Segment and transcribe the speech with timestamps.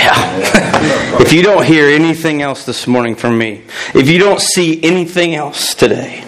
[0.00, 1.18] Yeah.
[1.20, 3.62] if you don't hear anything else this morning from me,
[3.94, 6.24] if you don't see anything else today,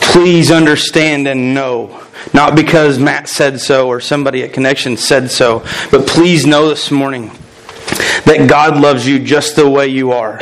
[0.00, 2.02] please understand and know.
[2.34, 5.60] Not because Matt said so or somebody at Connection said so,
[5.92, 7.28] but please know this morning
[8.24, 10.40] that God loves you just the way you are,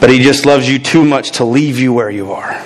[0.00, 2.62] but He just loves you too much to leave you where you are.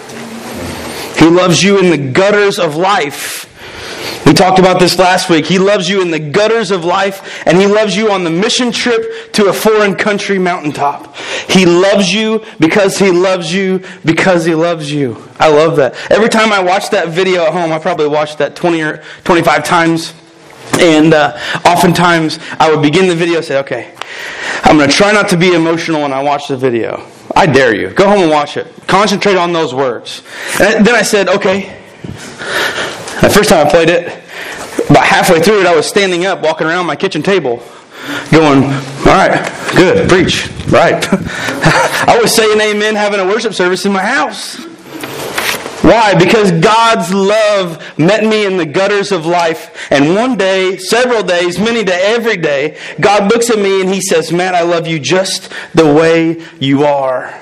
[1.17, 3.51] He loves you in the gutters of life
[4.27, 5.47] we talked about this last week.
[5.47, 8.73] He loves you in the gutters of life, and He loves you on the mission
[8.73, 11.15] trip to a foreign country mountaintop.
[11.49, 15.23] He loves you because He loves you because He loves you.
[15.39, 15.95] I love that.
[16.11, 19.65] Every time I watch that video at home, I probably watched that 20 or 25
[19.65, 20.15] times.
[20.81, 23.95] And uh, oftentimes I would begin the video and say, okay,
[24.63, 27.07] I'm going to try not to be emotional when I watch the video.
[27.37, 27.91] I dare you.
[27.91, 28.67] Go home and watch it.
[28.87, 30.23] Concentrate on those words.
[30.61, 31.81] And then I said, okay,
[33.25, 34.07] the first time I played it,
[34.91, 37.63] about halfway through it, I was standing up, walking around my kitchen table,
[38.31, 41.07] going, All right, good, preach, right.
[42.07, 44.63] I was saying amen, having a worship service in my house.
[45.83, 46.15] Why?
[46.15, 49.91] Because God's love met me in the gutters of life.
[49.93, 54.01] And one day, several days, many days, every day, God looks at me and He
[54.01, 57.39] says, Man, I love you just the way you are.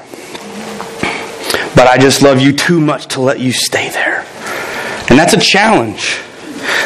[1.75, 4.27] But I just love you too much to let you stay there.
[5.09, 6.19] And that's a challenge.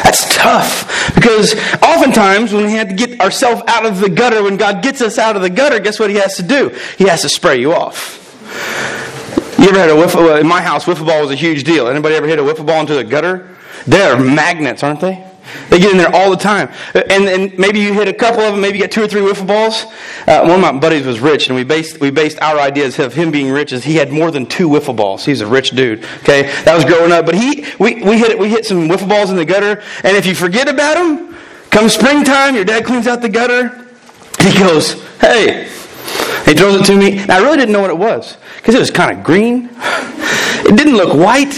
[0.03, 4.57] That's tough because oftentimes when we have to get ourselves out of the gutter, when
[4.57, 6.75] God gets us out of the gutter, guess what He has to do?
[6.97, 8.23] He has to spray you off.
[9.59, 10.39] You ever had a wiffle?
[10.39, 11.87] In my house, wiffle ball was a huge deal.
[11.87, 13.55] Anybody ever hit a wiffle ball into the gutter?
[13.85, 15.25] They're magnets, aren't they?
[15.69, 16.69] They get in there all the time.
[16.93, 19.21] And, and maybe you hit a couple of them, maybe you get two or three
[19.21, 19.85] wiffle balls.
[20.27, 23.13] Uh, one of my buddies was rich, and we based, we based our ideas of
[23.13, 25.25] him being rich as he had more than two wiffle balls.
[25.25, 26.03] He's a rich dude.
[26.19, 26.43] Okay?
[26.63, 27.25] That was growing up.
[27.25, 30.25] But he, we, we, hit, we hit some wiffle balls in the gutter, and if
[30.25, 31.35] you forget about them,
[31.69, 33.85] come springtime, your dad cleans out the gutter,
[34.41, 35.63] he goes, hey,
[36.45, 37.19] he throws it to me.
[37.19, 39.69] And I really didn't know what it was because it was kind of green.
[40.65, 41.53] It didn't look white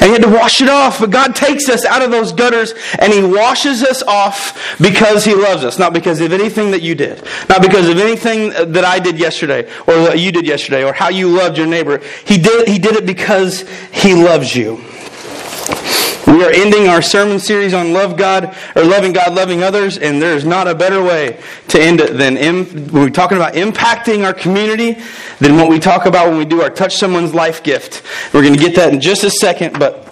[0.00, 1.00] and he had to wash it off.
[1.00, 5.34] But God takes us out of those gutters and he washes us off because he
[5.34, 8.98] loves us, not because of anything that you did, not because of anything that I
[8.98, 12.00] did yesterday or that you did yesterday or how you loved your neighbor.
[12.24, 14.82] He did, he did it because he loves you.
[16.40, 20.22] We are ending our sermon series on love God or loving God, loving others, and
[20.22, 23.52] there is not a better way to end it than Im- when we're talking about
[23.52, 24.96] impacting our community
[25.38, 28.02] than what we talk about when we do our touch someone's life gift.
[28.32, 30.08] We're going to get that in just a second, but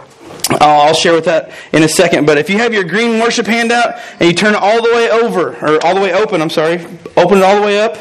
[0.60, 2.26] I'll share with that in a second.
[2.26, 5.08] But if you have your green worship handout and you turn it all the way
[5.08, 6.84] over, or all the way open, I'm sorry,
[7.16, 7.96] open it all the way up,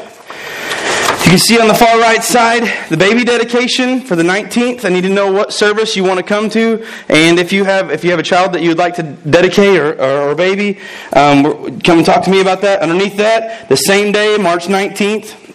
[1.28, 4.86] you can see on the far right side the baby dedication for the 19th.
[4.86, 7.90] I need to know what service you want to come to, and if you have
[7.90, 10.78] if you have a child that you would like to dedicate or, or, or baby,
[11.12, 12.80] um, come and talk to me about that.
[12.80, 15.47] Underneath that, the same day, March 19th.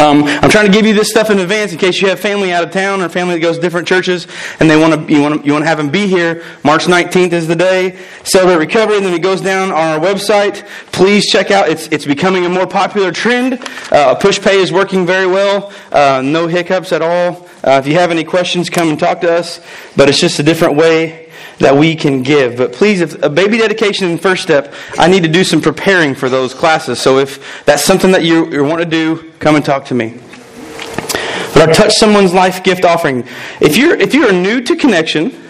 [0.00, 2.52] Um, I'm trying to give you this stuff in advance in case you have family
[2.52, 4.26] out of town or family that goes to different churches
[4.58, 6.44] and they want to you want to you want to have them be here.
[6.64, 7.98] March 19th is the day.
[8.24, 10.66] Celebrate recovery, and then it goes down on our website.
[10.92, 11.68] Please check out.
[11.68, 13.54] It's it's becoming a more popular trend.
[13.90, 15.72] Uh, Pushpay is working very well.
[15.90, 17.48] Uh, no hiccups at all.
[17.64, 19.60] Uh, if you have any questions, come and talk to us.
[19.96, 21.21] But it's just a different way
[21.58, 22.56] that we can give.
[22.56, 26.14] But please, if a baby dedication in first step, I need to do some preparing
[26.14, 27.00] for those classes.
[27.00, 30.18] So if that's something that you, you want to do, come and talk to me.
[31.54, 33.26] But our touch someone's life gift offering.
[33.60, 35.41] If you're if you are new to connection,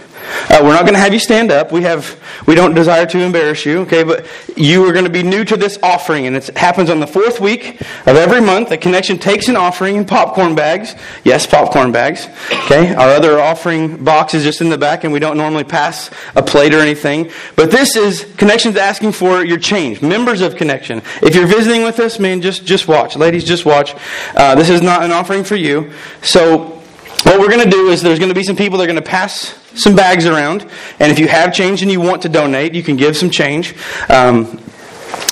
[0.50, 1.72] uh, we're not going to have you stand up.
[1.72, 4.02] We have we don't desire to embarrass you, okay?
[4.02, 4.26] But
[4.56, 7.40] you are going to be new to this offering, and it happens on the fourth
[7.40, 8.68] week of every month.
[8.68, 10.94] The connection takes an offering in popcorn bags.
[11.24, 12.28] Yes, popcorn bags.
[12.64, 12.94] Okay.
[12.94, 16.42] Our other offering box is just in the back, and we don't normally pass a
[16.42, 17.30] plate or anything.
[17.56, 20.02] But this is connections asking for your change.
[20.02, 21.02] Members of connection.
[21.22, 23.94] If you're visiting with us, man, just just watch, ladies, just watch.
[24.34, 25.92] Uh, this is not an offering for you.
[26.22, 26.81] So
[27.24, 28.96] what we're going to do is there's going to be some people that are going
[28.96, 30.62] to pass some bags around.
[30.98, 33.74] And if you have change and you want to donate, you can give some change.
[34.08, 34.60] Um,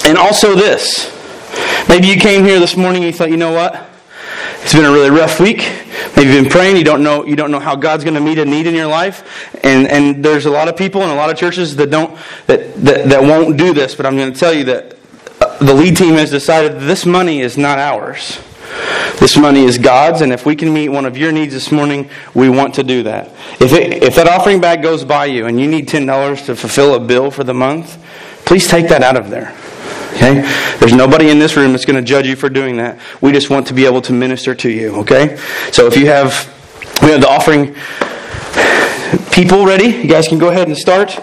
[0.05, 1.17] and also this.
[1.89, 3.89] Maybe you came here this morning and you thought, you know what?
[4.63, 5.59] It's been a really rough week.
[6.17, 6.77] Maybe you've been praying.
[6.77, 7.25] You don't know.
[7.25, 9.55] You don't know how God's going to meet a need in your life.
[9.65, 12.17] And and there's a lot of people and a lot of churches that don't
[12.47, 13.95] that that, that won't do this.
[13.95, 14.97] But I'm going to tell you that
[15.41, 18.39] uh, the lead team has decided this money is not ours.
[19.21, 22.09] This money is God's, and if we can meet one of your needs this morning,
[22.33, 23.29] we want to do that.
[23.61, 26.95] If, it, if that offering bag goes by you and you need $10 to fulfill
[26.95, 28.03] a bill for the month,
[28.47, 29.55] please take that out of there.
[30.15, 30.41] Okay?
[30.81, 32.99] There's nobody in this room that's going to judge you for doing that.
[33.21, 34.97] We just want to be able to minister to you.
[35.01, 35.37] Okay?
[35.71, 36.33] So if you have,
[37.03, 37.75] we have the offering
[39.33, 39.89] people ready.
[39.89, 41.19] You guys can go ahead and start.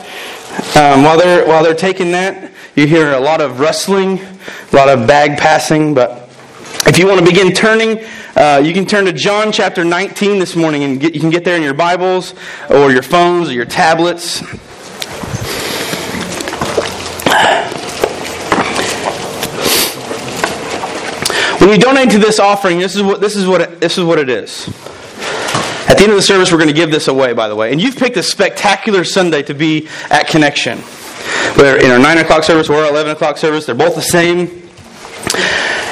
[0.76, 4.20] Um, while they're while they're taking that, you hear a lot of rustling
[4.72, 6.27] a lot of bag passing, but
[6.88, 8.04] if you want to begin turning,
[8.36, 11.44] uh, you can turn to John chapter 19 this morning, and get, you can get
[11.44, 12.34] there in your Bibles
[12.70, 14.42] or your phones or your tablets.
[21.60, 24.06] When you donate to this offering, this is what this is what it, this is
[24.06, 24.68] what it is.
[25.90, 27.72] At the end of the service, we're going to give this away, by the way.
[27.72, 30.80] And you've picked a spectacular Sunday to be at Connection.
[31.58, 34.67] Whether in our 9 o'clock service or our 11 o'clock service, they're both the same.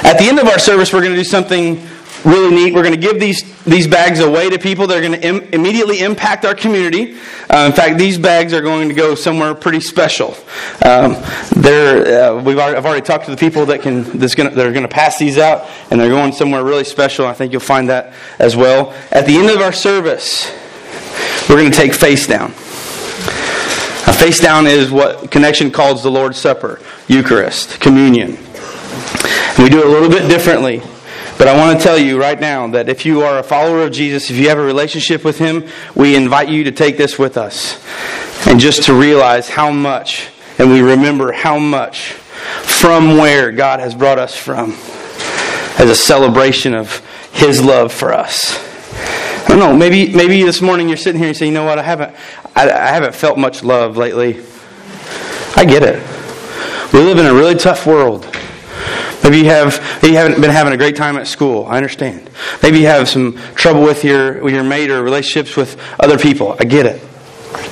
[0.06, 1.84] At the end of our service, we're going to do something
[2.24, 2.74] really neat.
[2.74, 5.52] We're going to give these, these bags away to people that are going to Im-
[5.52, 7.16] immediately impact our community.
[7.50, 10.36] Uh, in fact, these bags are going to go somewhere pretty special.
[10.84, 14.64] Um, uh, we've already, I've already talked to the people that, can, that's gonna, that
[14.64, 17.26] are going to pass these out, and they're going somewhere really special.
[17.26, 18.94] I think you'll find that as well.
[19.10, 20.48] At the end of our service,
[21.48, 22.52] we're going to take face down.
[24.16, 28.38] Face down is what Connection calls the Lord's Supper, Eucharist, communion.
[29.58, 30.82] We do it a little bit differently.
[31.38, 33.92] But I want to tell you right now that if you are a follower of
[33.92, 37.36] Jesus, if you have a relationship with Him, we invite you to take this with
[37.36, 37.82] us.
[38.46, 42.12] And just to realize how much, and we remember how much
[42.62, 44.72] from where God has brought us from
[45.78, 48.58] as a celebration of His love for us.
[49.44, 49.76] I don't know.
[49.76, 51.78] Maybe maybe this morning you're sitting here and you say, you know what?
[51.78, 52.14] I haven't
[52.54, 54.42] I, I haven't felt much love lately.
[55.54, 56.02] I get it.
[56.92, 58.24] We live in a really tough world.
[59.22, 61.66] Maybe you have maybe you haven't been having a great time at school.
[61.66, 62.30] I understand.
[62.62, 66.56] Maybe you have some trouble with your with your mate or relationships with other people.
[66.60, 67.02] I get it.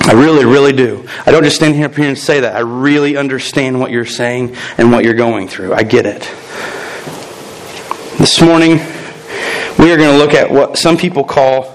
[0.01, 1.07] I really, really do.
[1.25, 2.55] I don't just stand here up here and say that.
[2.55, 5.73] I really understand what you're saying and what you're going through.
[5.73, 6.21] I get it.
[8.17, 8.77] This morning,
[9.77, 11.74] we are going to look at what some people call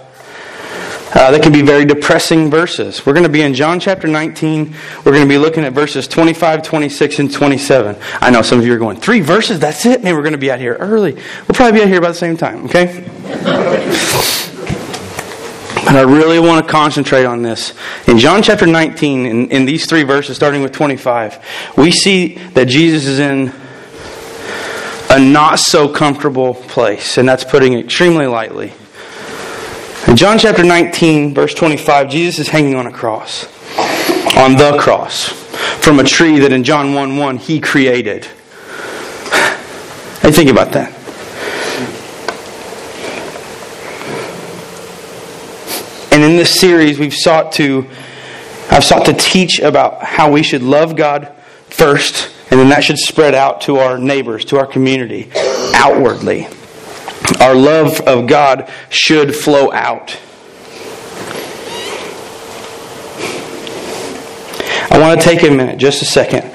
[1.12, 3.04] uh, that can be very depressing verses.
[3.04, 4.74] We're going to be in John chapter 19.
[5.04, 7.96] We're going to be looking at verses 25, 26, and 27.
[8.20, 9.58] I know some of you are going, three verses?
[9.58, 10.04] That's it?
[10.04, 11.14] Man, we're going to be out here early.
[11.14, 13.06] We'll probably be out here about the same time, okay?
[15.90, 17.74] And I really want to concentrate on this.
[18.06, 21.44] In John chapter 19, in, in these three verses, starting with 25,
[21.76, 23.52] we see that Jesus is in
[25.10, 28.72] a not so comfortable place, and that's putting it extremely lightly.
[30.10, 33.44] In John chapter 19, verse 25, Jesus is hanging on a cross,
[34.36, 35.28] on the cross,
[35.78, 38.24] from a tree that in John 1 1 he created.
[40.20, 40.92] Hey, think about that.
[46.12, 47.88] And in this series, we've sought to,
[48.68, 51.32] I've sought to teach about how we should love God
[51.68, 55.30] first, and then that should spread out to our neighbors, to our community,
[55.72, 56.48] outwardly.
[57.38, 60.18] Our love of God should flow out.
[64.90, 66.50] I want to take a minute, just a second.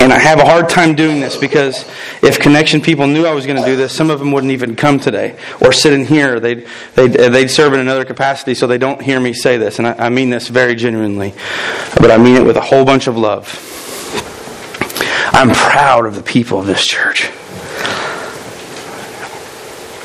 [0.00, 1.86] And I have a hard time doing this because
[2.22, 4.76] if connection people knew I was going to do this, some of them wouldn't even
[4.76, 6.40] come today or sit in here.
[6.40, 9.78] They'd, they'd, they'd serve in another capacity so they don't hear me say this.
[9.78, 11.34] And I, I mean this very genuinely.
[11.96, 13.66] But I mean it with a whole bunch of love.
[15.32, 17.30] I'm proud of the people of this church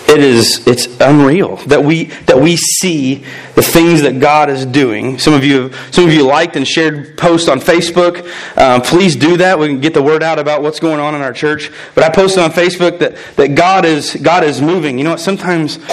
[0.08, 3.26] it is it's unreal that we that we see
[3.56, 5.18] the things that God is doing.
[5.18, 8.26] Some of you some of you liked and shared posts on Facebook.
[8.58, 9.58] Um, please do that.
[9.58, 11.72] We can get the word out about what's going on in our church.
[11.96, 14.98] But I posted on Facebook that that God is God is moving.
[14.98, 15.20] You know what?
[15.20, 15.84] Sometimes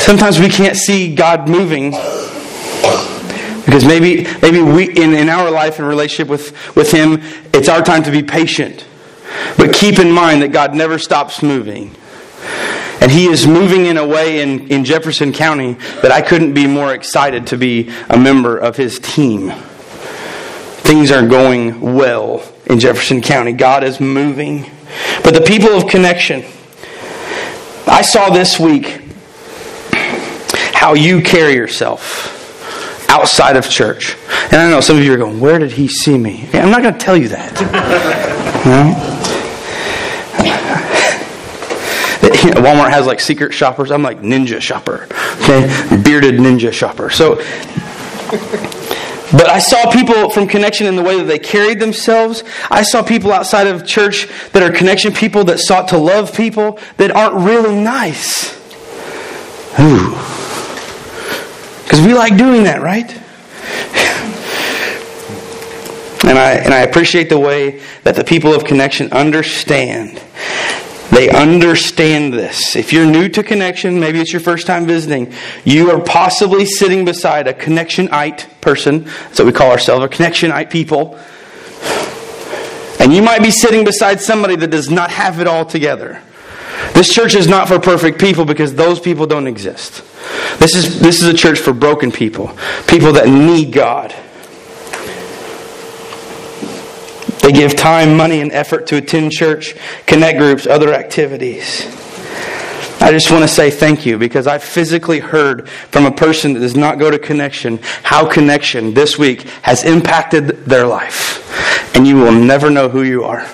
[0.00, 1.90] sometimes we can't see God moving
[3.64, 7.20] because maybe maybe we in, in our life and relationship with with Him,
[7.52, 8.86] it's our time to be patient.
[9.56, 11.94] But keep in mind that God never stops moving.
[13.04, 16.66] And he is moving in a way in, in Jefferson County that I couldn't be
[16.66, 19.50] more excited to be a member of his team.
[19.50, 23.52] Things are going well in Jefferson County.
[23.52, 24.70] God is moving.
[25.22, 26.46] But the people of connection,
[27.86, 29.02] I saw this week
[30.72, 32.30] how you carry yourself
[33.10, 34.16] outside of church.
[34.44, 36.48] And I know some of you are going, Where did he see me?
[36.54, 39.10] I'm not going to tell you that.
[42.52, 43.90] Walmart has like secret shoppers.
[43.90, 45.08] I'm like ninja shopper.
[45.42, 46.02] Okay?
[46.04, 47.10] Bearded ninja shopper.
[47.10, 47.36] So
[49.32, 52.44] but I saw people from connection in the way that they carried themselves.
[52.70, 56.78] I saw people outside of church that are connection people that sought to love people
[56.98, 58.54] that aren't really nice.
[59.80, 60.10] Ooh.
[61.82, 63.10] Because we like doing that, right?
[66.24, 70.22] And I, and I appreciate the way that the people of connection understand
[71.10, 72.76] they understand this.
[72.76, 75.32] If you're new to connection, maybe it's your first time visiting,
[75.64, 79.04] you are possibly sitting beside a connectionite person.
[79.04, 81.18] That's what we call ourselves, a connectionite people.
[83.00, 86.22] And you might be sitting beside somebody that does not have it all together.
[86.94, 90.02] This church is not for perfect people because those people don't exist.
[90.58, 92.56] This is, this is a church for broken people,
[92.86, 94.14] people that need God.
[97.44, 99.74] They give time, money, and effort to attend church,
[100.06, 101.84] connect groups, other activities.
[103.02, 106.60] I just want to say thank you because I physically heard from a person that
[106.60, 111.94] does not go to connection how connection this week has impacted their life.
[111.94, 113.46] And you will never know who you are.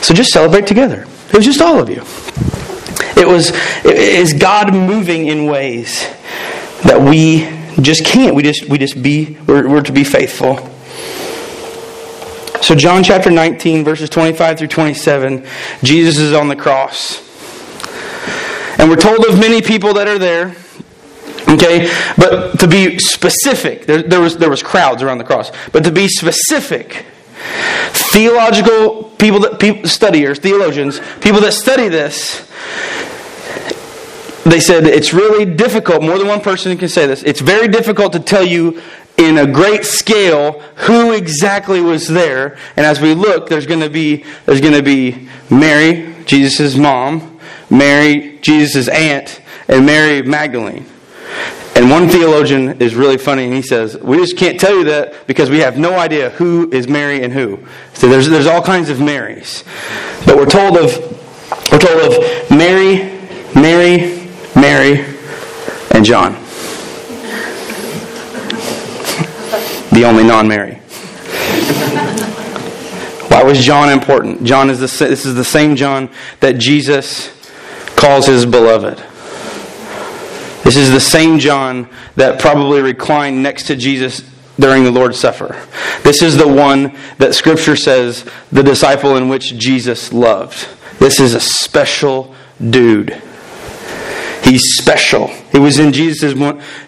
[0.00, 1.02] So just celebrate together.
[1.28, 2.00] It was just all of you.
[3.20, 3.50] It was
[3.84, 6.08] it is God moving in ways
[6.84, 7.40] that we
[7.82, 8.34] just can't.
[8.34, 10.72] We just we just be we're, we're to be faithful.
[12.66, 15.46] So John chapter 19 verses 25 through 27,
[15.84, 17.20] Jesus is on the cross.
[18.76, 20.56] And we're told of many people that are there.
[21.48, 25.52] Okay, but to be specific, there, there, was there was crowds around the cross.
[25.70, 27.06] But to be specific,
[27.92, 32.50] theological people that people, studiers, theologians, people that study this,
[34.44, 36.02] they said it's really difficult.
[36.02, 37.22] More than one person can say this.
[37.22, 38.82] It's very difficult to tell you
[39.18, 42.58] in a great scale who exactly was there.
[42.76, 47.36] And as we look, there's going to be there's going to be Mary, Jesus' mom.
[47.70, 50.86] Mary, Jesus' aunt, and Mary Magdalene.
[51.74, 55.26] And one theologian is really funny, and he says, We just can't tell you that
[55.26, 57.66] because we have no idea who is Mary and who.
[57.92, 59.62] So there's, there's all kinds of Marys.
[60.24, 60.96] But we're told of
[61.70, 63.20] we're told of Mary,
[63.54, 65.04] Mary, Mary,
[65.92, 66.45] and John.
[69.96, 70.74] The only non Mary.
[73.30, 74.44] Why was John important?
[74.44, 76.10] John is the, this is the same John
[76.40, 77.30] that Jesus
[77.96, 78.98] calls his beloved.
[80.64, 84.22] This is the same John that probably reclined next to Jesus
[84.58, 85.66] during the Lord's Supper.
[86.02, 90.68] This is the one that Scripture says the disciple in which Jesus loved.
[90.98, 92.34] This is a special
[92.70, 93.22] dude.
[94.46, 95.26] He's special.
[95.50, 96.34] He was in Jesus'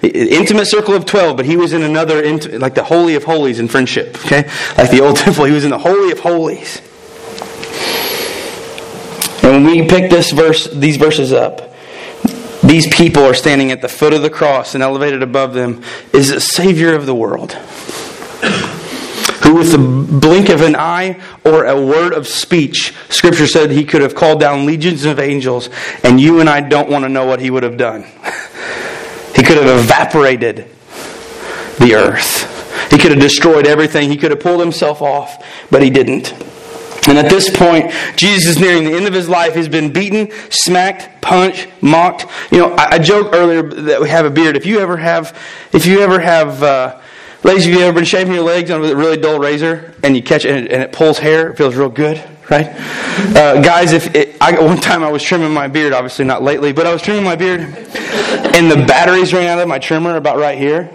[0.00, 2.22] intimate circle of 12, but he was in another,
[2.56, 4.48] like the Holy of Holies in friendship, okay?
[4.76, 6.80] Like the Old Temple, he was in the Holy of Holies.
[9.42, 11.74] And when we pick this verse, these verses up,
[12.62, 16.30] these people are standing at the foot of the cross and elevated above them is
[16.30, 17.56] the Savior of the world.
[19.48, 23.82] Who, with the blink of an eye or a word of speech, Scripture said he
[23.82, 25.70] could have called down legions of angels,
[26.04, 28.04] and you and I don't want to know what he would have done.
[29.34, 30.68] He could have evaporated
[31.78, 35.88] the earth, he could have destroyed everything, he could have pulled himself off, but he
[35.88, 36.32] didn't.
[37.08, 39.54] And at this point, Jesus is nearing the end of his life.
[39.54, 42.26] He's been beaten, smacked, punched, mocked.
[42.50, 44.56] You know, I, I joked earlier that we have a beard.
[44.56, 45.38] If you ever have,
[45.72, 47.00] if you ever have, uh,
[47.42, 50.22] ladies, have you ever been shaving your legs with a really dull razor and you
[50.22, 51.50] catch it and it, and it pulls hair?
[51.50, 52.66] It feels real good, right?
[53.36, 56.72] Uh, guys, if it, I, one time I was trimming my beard, obviously not lately,
[56.72, 60.38] but I was trimming my beard, and the batteries ran out of my trimmer about
[60.38, 60.90] right here.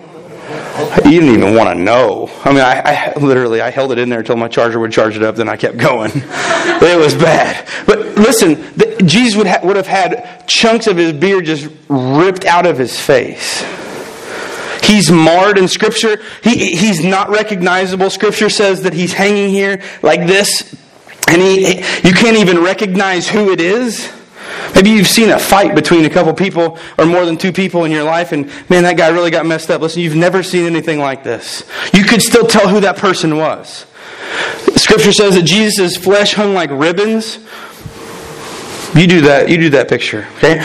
[1.06, 2.30] You didn't even want to know.
[2.44, 5.16] I mean, I, I, literally I held it in there until my charger would charge
[5.16, 5.36] it up.
[5.36, 6.12] Then I kept going.
[6.16, 7.68] it was bad.
[7.86, 12.46] But listen, the, Jesus would ha, would have had chunks of his beard just ripped
[12.46, 13.64] out of his face.
[14.94, 16.22] He's marred in Scripture.
[16.44, 18.12] He, he's not recognizable.
[18.12, 20.72] Scripture says that he's hanging here like this,
[21.28, 24.12] and he, you can't even recognize who it is.
[24.76, 27.92] Maybe you've seen a fight between a couple people or more than two people in
[27.92, 29.82] your life, and man, that guy really got messed up.
[29.82, 31.64] Listen, you've never seen anything like this.
[31.92, 33.88] You could still tell who that person was.
[34.76, 37.40] Scripture says that Jesus' flesh hung like ribbons.
[38.96, 40.60] You do that, you do that picture, okay?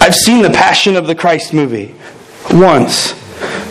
[0.00, 1.96] I've seen the Passion of the Christ movie
[2.52, 3.14] once,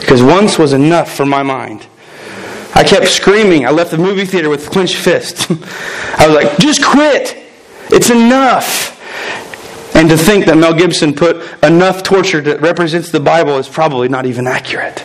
[0.09, 1.85] because once was enough for my mind.
[2.73, 3.67] I kept screaming.
[3.67, 5.45] I left the movie theater with clenched fists.
[6.17, 7.37] I was like, just quit.
[7.91, 8.97] It's enough.
[9.95, 14.09] And to think that Mel Gibson put enough torture that represents the Bible is probably
[14.09, 14.97] not even accurate.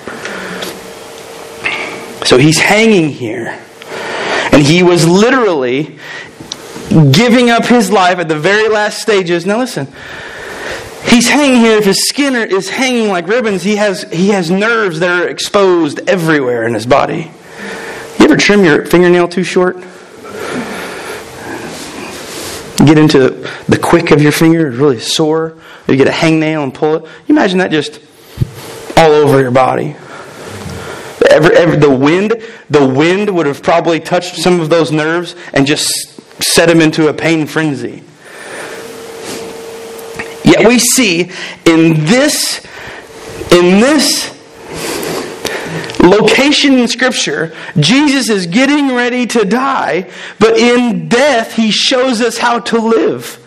[2.27, 3.61] So he's hanging here.
[4.53, 5.99] And he was literally
[6.89, 9.45] giving up his life at the very last stages.
[9.45, 9.87] Now listen.
[11.07, 11.79] He's hanging here.
[11.79, 16.01] If his skin is hanging like ribbons, he has, he has nerves that are exposed
[16.09, 17.31] everywhere in his body.
[18.19, 19.77] You ever trim your fingernail too short?
[22.85, 23.31] get into
[23.69, 25.57] the quick of your finger, really sore.
[25.89, 27.03] You get a hangnail and pull it.
[27.27, 28.01] You imagine that just
[28.97, 29.97] all over your body.
[31.21, 36.71] The wind, the wind would have probably touched some of those nerves and just set
[36.71, 38.05] him into a pain frenzy.
[40.59, 41.31] Yet we see
[41.65, 42.65] in this,
[43.51, 44.31] in this
[46.01, 50.09] location in Scripture, Jesus is getting ready to die,
[50.39, 53.41] but in death, he shows us how to live.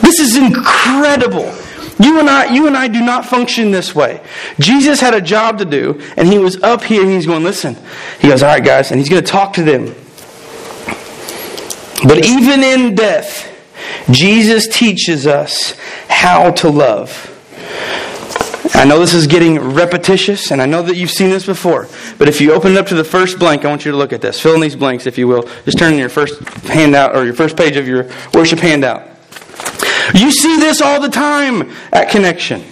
[0.00, 1.54] This is incredible.
[2.02, 4.22] You and I, you and I do not function this way.
[4.58, 7.76] Jesus had a job to do, and he was up here and he's going, listen.
[8.18, 9.94] He goes, all right, guys, and he's going to talk to them.
[12.06, 13.53] But even in death,
[14.10, 17.30] Jesus teaches us how to love.
[18.74, 21.88] I know this is getting repetitious, and I know that you've seen this before.
[22.18, 24.12] But if you open it up to the first blank, I want you to look
[24.12, 24.40] at this.
[24.40, 25.48] Fill in these blanks, if you will.
[25.64, 29.08] Just turn in your first handout or your first page of your worship handout.
[30.12, 32.64] You see this all the time at Connection.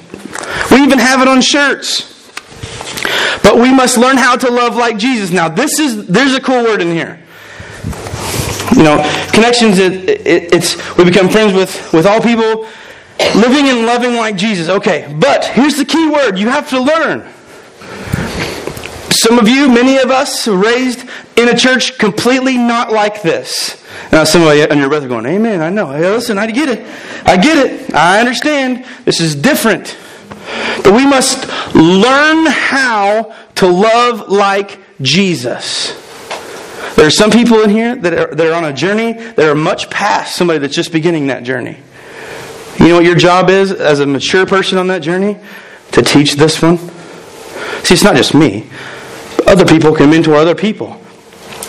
[0.70, 2.08] We even have it on shirts.
[3.42, 5.30] But we must learn how to love like Jesus.
[5.30, 7.21] Now, this is there's a cool word in here.
[8.76, 9.78] You know, connections.
[9.78, 12.68] It, it, it's we become friends with with all people,
[13.34, 14.68] living and loving like Jesus.
[14.68, 17.28] Okay, but here's the key word: you have to learn.
[19.10, 23.80] Some of you, many of us, raised in a church completely not like this.
[24.10, 25.92] Now, some of you on your breath are going, Amen, I know.
[25.92, 26.86] Hey, listen, I get it.
[27.24, 27.94] I get it.
[27.94, 28.84] I understand.
[29.04, 29.96] This is different.
[30.82, 35.92] But we must learn how to love like Jesus.
[36.96, 39.54] There are some people in here that are, that are on a journey that are
[39.54, 41.78] much past somebody that's just beginning that journey.
[42.78, 45.38] You know what your job is as a mature person on that journey?
[45.92, 46.78] To teach this one.
[46.78, 48.68] See, it's not just me.
[49.46, 50.98] Other people can mentor other people.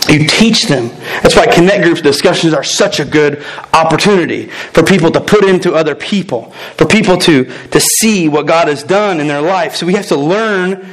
[0.10, 0.90] You teach them.
[1.22, 5.74] That's why connect groups discussions are such a good opportunity for people to put into
[5.74, 9.76] other people, for people to, to see what God has done in their life.
[9.76, 10.88] So we have to learn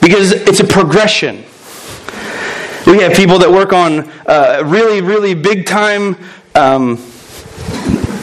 [0.00, 1.44] because it's a progression.
[2.88, 6.16] We have people that work on uh, really, really big time.
[6.54, 6.96] Um,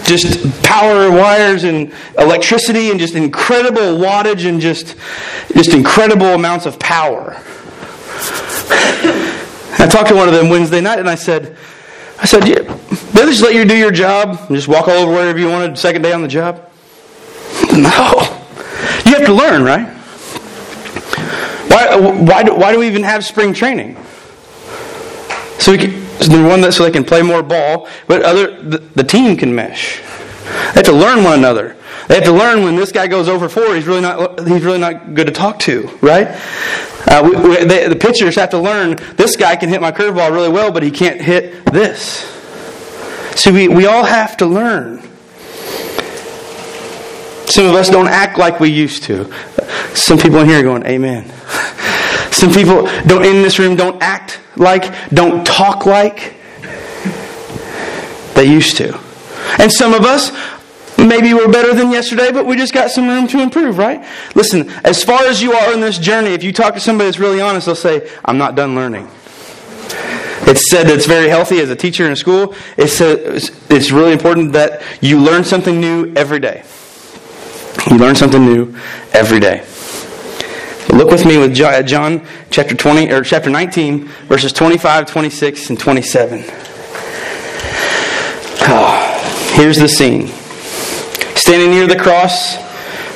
[0.05, 4.95] just power wires and electricity and just incredible wattage and just
[5.53, 7.38] just incredible amounts of power.
[9.77, 11.55] I talked to one of them Wednesday night and I said,
[12.19, 12.62] I said, yeah,
[13.13, 15.77] they just let you do your job and just walk all over wherever you wanted
[15.77, 16.72] second day on the job?
[17.72, 18.13] No.
[19.05, 19.87] You have to learn, right?
[21.70, 23.96] Why, why, do, why do we even have spring training?
[25.59, 28.77] So we can, so one that so they can play more ball, but other the,
[28.77, 30.00] the team can mesh.
[30.00, 31.75] They have to learn one another.
[32.07, 34.79] They have to learn when this guy goes over four, he's really not he's really
[34.79, 36.27] not good to talk to, right?
[37.07, 40.31] Uh, we, we, they, the pitchers have to learn this guy can hit my curveball
[40.31, 42.31] really well, but he can't hit this.
[43.35, 45.01] See, we, we all have to learn.
[47.48, 49.31] Some of us don't act like we used to.
[49.94, 51.31] Some people in here are going, Amen.
[52.46, 56.36] Some people don't in this room don't act like, don't talk like
[58.36, 58.96] they used to.
[59.58, 60.31] And some of us
[60.98, 64.01] Maybe we're better than yesterday, but we just got some room to improve, right?
[64.34, 67.20] Listen, as far as you are in this journey, if you talk to somebody that's
[67.20, 69.10] really honest, they'll say, I'm not done learning.
[70.48, 72.55] It's said that it's very healthy as a teacher in a school.
[72.77, 76.64] It's, it's really important that you learn something new every day.
[77.92, 78.74] You learn something new
[79.12, 79.66] every day.
[80.96, 86.44] Look with me with John chapter 20 or chapter 19 verses 25, 26 and 27.
[88.62, 90.27] Oh, here's the scene.
[91.36, 92.55] Standing near the cross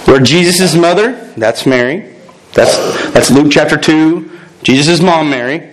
[0.06, 2.14] where Jesus' mother, that's Mary.
[2.54, 2.76] That's,
[3.12, 4.30] that's Luke chapter 2.
[4.62, 5.72] Jesus' mom, Mary.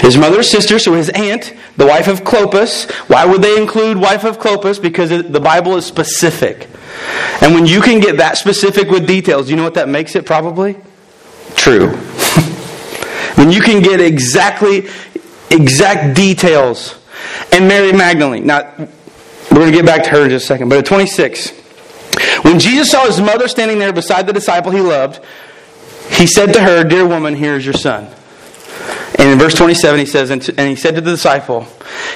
[0.00, 2.90] His mother's sister, so his aunt, the wife of Clopas.
[3.10, 4.80] Why would they include wife of Clopas?
[4.80, 6.68] Because the Bible is specific.
[7.40, 10.26] And when you can get that specific with details, you know what that makes it
[10.26, 10.76] probably?
[11.54, 11.88] True.
[13.36, 14.88] when you can get exactly
[15.50, 16.98] exact details.
[17.52, 18.46] And Mary Magdalene.
[18.46, 18.72] Now,
[19.50, 20.68] we're going to get back to her in just a second.
[20.68, 21.50] But at 26,
[22.42, 25.20] when Jesus saw his mother standing there beside the disciple he loved,
[26.10, 28.08] he said to her, Dear woman, here is your son.
[29.18, 31.66] And in verse 27, he says, And he said to the disciple,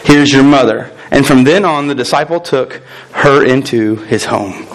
[0.05, 0.95] Here's your mother.
[1.11, 4.67] And from then on, the disciple took her into his home.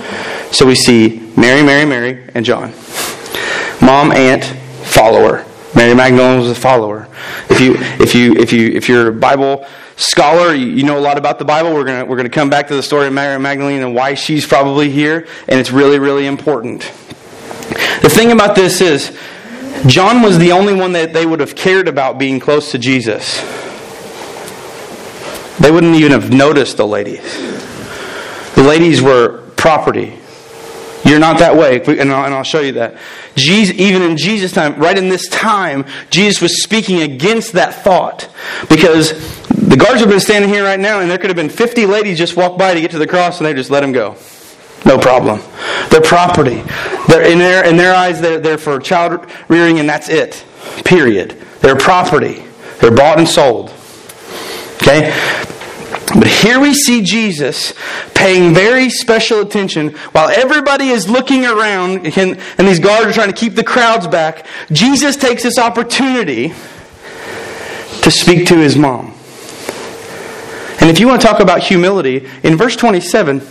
[0.51, 2.73] So we see Mary, Mary, Mary, and John.
[3.81, 4.43] Mom, aunt,
[4.85, 5.45] follower.
[5.75, 7.07] Mary Magdalene was a follower.
[7.49, 9.65] If you, if you, if you, if you're a Bible
[9.97, 11.73] scholar, you know a lot about the Bible.
[11.73, 14.45] We're gonna we're gonna come back to the story of Mary Magdalene and why she's
[14.45, 16.81] probably here, and it's really really important.
[18.01, 19.17] The thing about this is,
[19.87, 23.41] John was the only one that they would have cared about being close to Jesus.
[25.59, 27.21] They wouldn't even have noticed the ladies.
[28.55, 30.19] The ladies were property.
[31.05, 32.97] You're not that way, and I'll, show you that.
[33.35, 38.27] Jesus, even in Jesus' time, right in this time, Jesus was speaking against that thought
[38.69, 39.11] because
[39.49, 42.17] the guards have been standing here right now, and there could have been 50 ladies
[42.17, 44.15] just walk by to get to the cross, and they just let him go.
[44.85, 45.41] No problem.
[45.89, 46.63] They're property.
[47.07, 50.45] They're in their in their eyes they're, they're for child rearing and that's it.
[50.85, 51.31] Period.
[51.61, 52.45] They're property.
[52.79, 53.73] They're bought and sold.
[54.85, 55.11] Okay?
[56.13, 57.73] But here we see Jesus
[58.13, 63.31] paying very special attention while everybody is looking around and, and these guards are trying
[63.31, 64.45] to keep the crowds back.
[64.71, 66.49] Jesus takes this opportunity
[68.03, 69.13] to speak to his mom.
[70.79, 73.41] And if you want to talk about humility, in verse 27,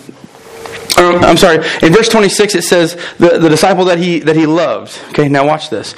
[0.97, 4.47] um, I'm sorry, in verse 26 it says the, the disciple that he, that he
[4.47, 4.97] loved.
[5.09, 5.97] Okay, now watch this.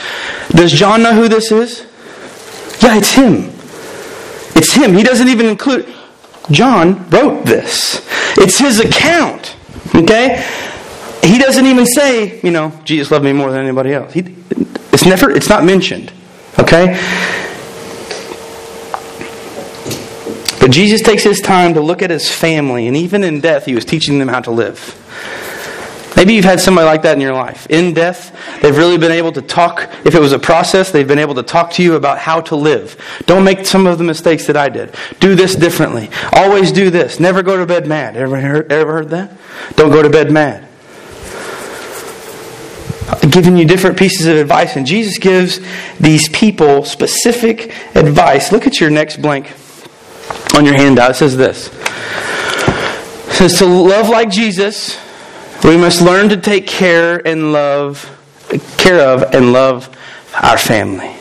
[0.49, 1.81] Does John know who this is?
[2.83, 3.56] Yeah, it's him.
[4.57, 4.95] It's him.
[4.95, 5.93] He doesn't even include.
[6.51, 8.07] John wrote this.
[8.37, 9.57] It's his account.
[9.95, 10.45] Okay?
[11.23, 14.13] He doesn't even say, you know, Jesus loved me more than anybody else.
[14.13, 14.21] He,
[14.93, 16.13] it's never it's not mentioned.
[16.59, 16.95] Okay?
[20.61, 23.75] But Jesus takes his time to look at his family, and even in death, he
[23.75, 24.95] was teaching them how to live.
[26.17, 27.67] Maybe you've had somebody like that in your life.
[27.69, 29.91] In death, they've really been able to talk.
[30.07, 32.57] If it was a process, they've been able to talk to you about how to
[32.57, 32.97] live.
[33.27, 34.95] Don't make some of the mistakes that I did.
[35.21, 36.09] Do this differently.
[36.33, 37.21] Always do this.
[37.21, 38.17] Never go to bed mad.
[38.17, 39.31] Ever heard, ever heard that?
[39.77, 40.67] Don't go to bed mad.
[43.31, 45.61] Giving you different pieces of advice, and Jesus gives
[46.01, 48.51] these people specific advice.
[48.51, 49.53] Look at your next blank
[50.55, 51.11] on your handout.
[51.11, 51.69] It says this.
[53.29, 54.99] It says to love like Jesus
[55.67, 58.13] we must learn to take care and love
[58.79, 59.91] care of and love
[60.41, 61.17] our family.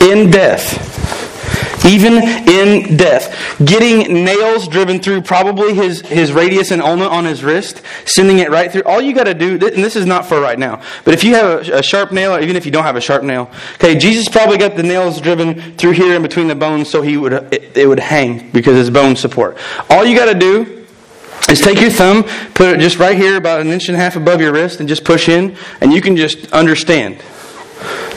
[0.00, 0.90] In death,
[1.86, 7.44] even in death, getting nails driven through probably his, his radius and ulna on his
[7.44, 8.82] wrist, sending it right through.
[8.82, 11.36] All you got to do, and this is not for right now, but if you
[11.36, 14.28] have a, sharp nail, or even if you don't have a sharp nail, okay, Jesus
[14.28, 17.76] probably got the nails driven through here in between the bones so he would it,
[17.76, 19.56] it would hang because his bones support.
[19.90, 20.81] All you got to do
[21.48, 22.24] is take your thumb,
[22.54, 24.88] put it just right here, about an inch and a half above your wrist, and
[24.88, 27.22] just push in, and you can just understand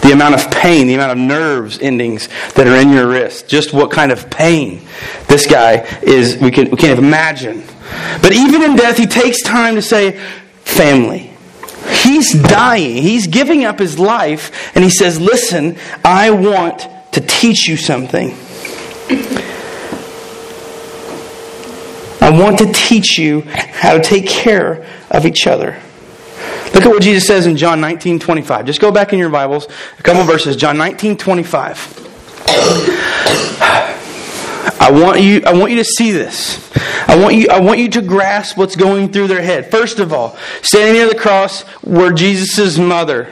[0.02, 3.48] the amount of pain, the amount of nerves endings that are in your wrist.
[3.48, 4.82] Just what kind of pain
[5.28, 7.64] this guy is, we, can, we can't imagine.
[8.22, 10.20] But even in death, he takes time to say,
[10.62, 11.32] family.
[12.04, 13.02] He's dying.
[13.02, 18.36] He's giving up his life, and he says, Listen, I want to teach you something.
[22.40, 25.82] Want to teach you how to take care of each other.
[26.74, 28.66] Look at what Jesus says in John 19 25.
[28.66, 29.68] Just go back in your Bibles,
[29.98, 30.56] a couple verses.
[30.56, 32.02] John 19 25.
[34.86, 36.72] I want you I want you to see this.
[37.08, 39.72] I want you I want you to grasp what's going through their head.
[39.72, 43.32] First of all, standing near the cross were Jesus' mother.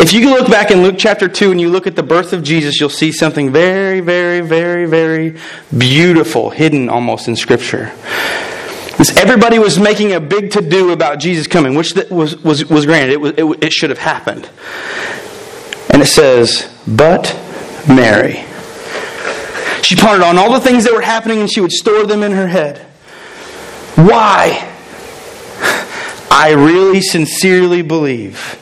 [0.00, 2.44] If you look back in Luke chapter 2 and you look at the birth of
[2.44, 5.36] Jesus, you'll see something very, very, very, very
[5.76, 7.90] beautiful hidden almost in Scripture.
[9.16, 13.10] Everybody was making a big to do about Jesus coming, which was, was, was granted.
[13.10, 14.48] It, was, it, it should have happened.
[15.90, 17.36] And it says, But
[17.88, 18.44] Mary.
[19.82, 22.30] She pondered on all the things that were happening and she would store them in
[22.30, 22.78] her head.
[23.96, 24.72] Why?
[26.30, 28.58] I really sincerely believe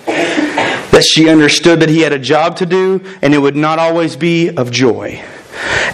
[0.90, 4.16] that she understood that he had a job to do and it would not always
[4.16, 5.22] be of joy.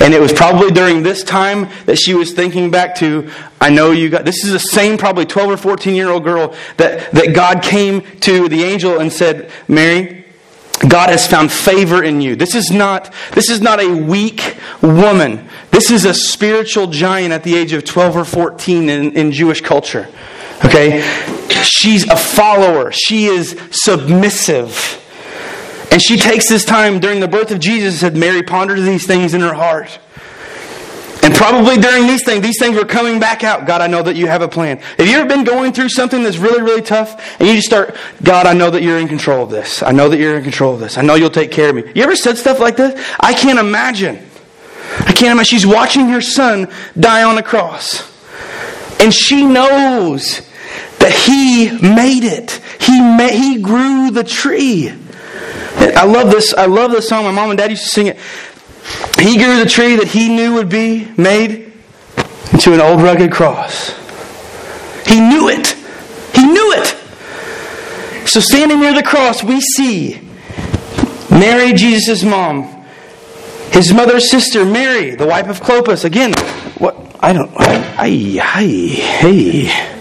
[0.01, 3.93] And it was probably during this time that she was thinking back to, I know
[3.93, 7.35] you got, this is the same probably 12 or 14 year old girl that, that
[7.35, 10.25] God came to the angel and said, Mary,
[10.89, 12.35] God has found favor in you.
[12.35, 15.49] This is not, this is not a weak woman.
[15.71, 19.61] This is a spiritual giant at the age of 12 or 14 in, in Jewish
[19.61, 20.09] culture.
[20.65, 21.01] Okay?
[21.63, 22.93] She's a follower.
[22.93, 24.99] She is submissive.
[25.91, 29.35] And she takes this time during the birth of Jesus, said Mary pondered these things
[29.35, 29.99] in her heart.
[31.23, 33.65] And probably during these things, these things were coming back out.
[33.65, 34.79] God, I know that you have a plan.
[34.79, 37.39] Have you ever been going through something that's really, really tough?
[37.39, 37.95] And you just start,
[38.25, 39.85] God, I know that you're in control of this.
[39.85, 40.99] I know that you're in control of this.
[40.99, 41.85] I know you'll take care of me.
[41.95, 43.01] You ever said stuff like this?
[43.21, 44.17] I can't imagine.
[44.99, 45.45] I can't imagine.
[45.45, 48.11] She's watching her son die on a cross.
[48.99, 50.41] And she knows
[51.03, 52.61] that he made it.
[52.81, 54.93] He made, he grew the tree.
[55.77, 56.55] I love this.
[56.55, 57.25] I love this song.
[57.25, 58.19] My mom and dad used to sing it.
[59.19, 61.73] He grew the tree that he knew would be made
[62.53, 63.91] into an old rugged cross.
[65.07, 65.69] He knew it.
[66.35, 68.29] He knew it.
[68.29, 70.21] So standing near the cross, we see
[71.31, 72.85] Mary, Jesus' mom,
[73.73, 76.05] his mother's sister, Mary, the wife of Clopas.
[76.05, 76.33] Again,
[76.79, 77.51] what I don't.
[77.57, 79.92] I, I, hey.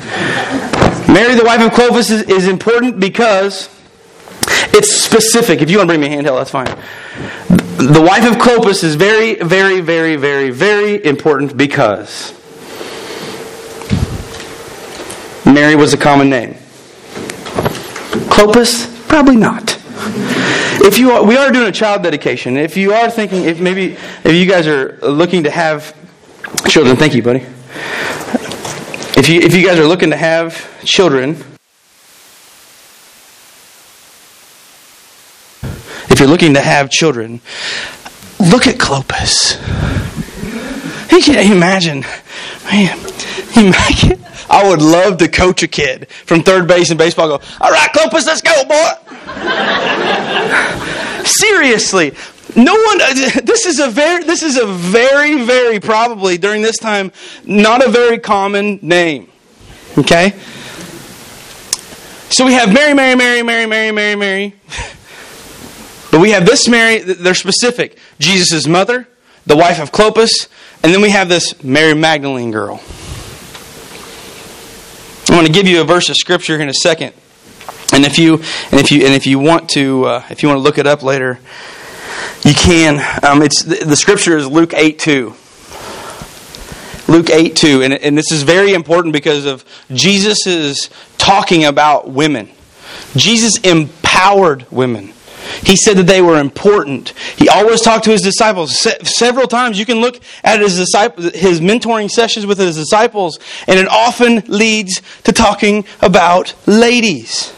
[1.11, 3.69] Mary, the wife of Clopas, is, is important because
[4.73, 5.61] it's specific.
[5.61, 6.67] If you want to bring me a handheld, that's fine.
[7.77, 12.33] The wife of Clopas is very, very, very, very, very important because
[15.45, 16.53] Mary was a common name.
[18.31, 18.87] Clopas?
[19.07, 19.77] Probably not.
[20.83, 22.55] If you are, we are doing a child dedication.
[22.55, 25.95] If you are thinking, if maybe if you guys are looking to have
[26.67, 27.45] children, thank you, buddy.
[29.21, 31.35] If you if you guys are looking to have children,
[36.09, 37.39] if you're looking to have children,
[38.39, 39.61] look at Clopas.
[41.11, 42.01] You can imagine,
[42.63, 42.97] man.
[43.55, 47.27] Imagine, I would love to coach a kid from third base in baseball.
[47.27, 48.91] Go, all right, Clopas, let's go, boy.
[51.25, 52.15] Seriously,
[52.55, 52.99] no one.
[53.43, 57.11] This is a very, this is a very, very probably during this time
[57.43, 59.29] not a very common name.
[59.97, 60.33] Okay.
[62.29, 64.55] So we have Mary, Mary, Mary, Mary, Mary, Mary, Mary.
[66.11, 66.99] But we have this Mary.
[66.99, 67.97] They're specific.
[68.19, 69.07] Jesus' mother,
[69.45, 70.49] the wife of Clopas,
[70.83, 72.81] and then we have this Mary Magdalene girl.
[75.29, 77.13] I'm going to give you a verse of scripture in a second,
[77.93, 78.33] and if you
[78.71, 80.85] and if you and if you want to uh, if you want to look it
[80.85, 81.39] up later,
[82.43, 82.99] you can.
[83.23, 85.35] Um, it's the, the, scripture is Luke eight two.
[87.07, 92.09] Luke eight two, and and this is very important because of Jesus is talking about
[92.09, 92.49] women.
[93.15, 95.13] Jesus empowered women.
[95.63, 97.09] He said that they were important.
[97.37, 99.77] He always talked to his disciples Se- several times.
[99.77, 104.43] You can look at his disciples, his mentoring sessions with his disciples, and it often
[104.47, 107.53] leads to talking about ladies.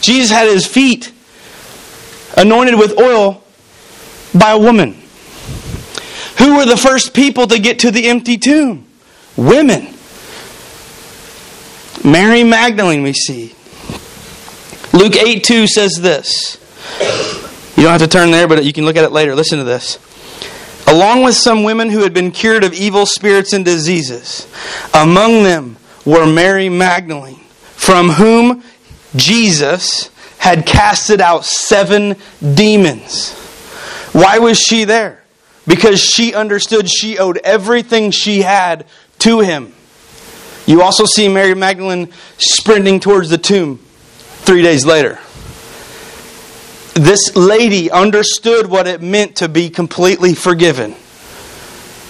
[0.00, 1.12] Jesus had his feet
[2.36, 3.44] anointed with oil
[4.34, 4.96] by a woman.
[6.38, 8.86] Who were the first people to get to the empty tomb?
[9.36, 9.94] Women.
[12.02, 13.54] Mary Magdalene, we see.
[14.92, 16.56] Luke 8 2 says this.
[17.76, 19.34] You don't have to turn there, but you can look at it later.
[19.34, 19.98] Listen to this.
[20.86, 24.48] Along with some women who had been cured of evil spirits and diseases,
[24.92, 27.40] among them were Mary Magdalene,
[27.76, 28.62] from whom
[29.14, 32.16] Jesus had casted out seven
[32.54, 33.36] demons.
[34.12, 35.22] Why was she there?
[35.66, 38.86] Because she understood she owed everything she had
[39.20, 39.72] to him.
[40.66, 43.78] You also see Mary Magdalene sprinting towards the tomb
[44.42, 45.18] three days later
[46.94, 50.94] this lady understood what it meant to be completely forgiven.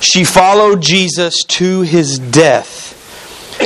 [0.01, 2.97] She followed Jesus to his death.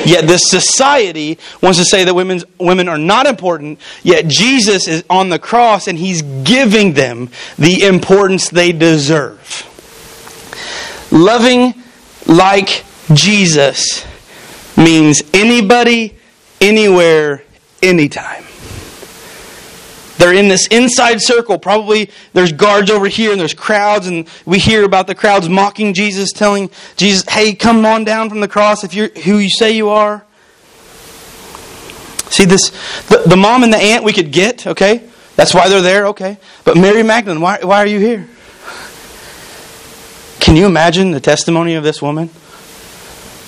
[0.05, 5.05] Yet this society wants to say that women's, women are not important, yet Jesus is
[5.09, 9.71] on the cross and he's giving them the importance they deserve.
[11.11, 11.75] Loving
[12.27, 14.05] like Jesus
[14.77, 16.17] means anybody,
[16.61, 17.45] anywhere,
[17.83, 18.44] anytime.
[20.25, 21.59] They're in this inside circle.
[21.59, 25.93] Probably there's guards over here and there's crowds, and we hear about the crowds mocking
[25.93, 29.73] Jesus, telling Jesus, hey, come on down from the cross if you're who you say
[29.73, 30.25] you are.
[32.31, 32.71] See, this
[33.09, 35.03] the, the mom and the aunt we could get, okay?
[35.37, 36.39] That's why they're there, okay?
[36.65, 38.27] But Mary Magdalene, why, why are you here?
[40.41, 42.31] Can you imagine the testimony of this woman?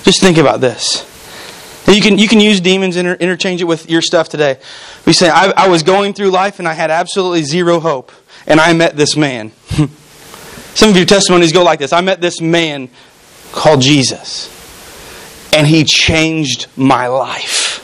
[0.03, 1.06] Just think about this.
[1.87, 4.59] You can, you can use demons, inter, interchange it with your stuff today.
[5.05, 8.11] We say, I, I was going through life and I had absolutely zero hope,
[8.45, 9.53] and I met this man.
[10.73, 12.89] Some of your testimonies go like this I met this man
[13.53, 14.49] called Jesus,
[15.53, 17.83] and he changed my life.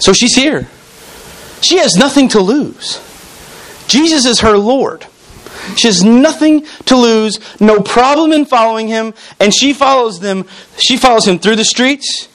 [0.00, 0.68] So she's here.
[1.60, 3.00] She has nothing to lose.
[3.86, 5.06] Jesus is her Lord.
[5.76, 10.46] She has nothing to lose, no problem in following him, and she follows them.
[10.76, 12.27] She follows him through the streets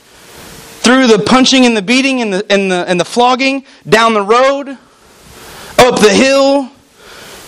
[0.84, 4.22] through the punching and the beating and the, and the, and the flogging, down the
[4.22, 4.70] road,
[5.78, 6.70] up the hill,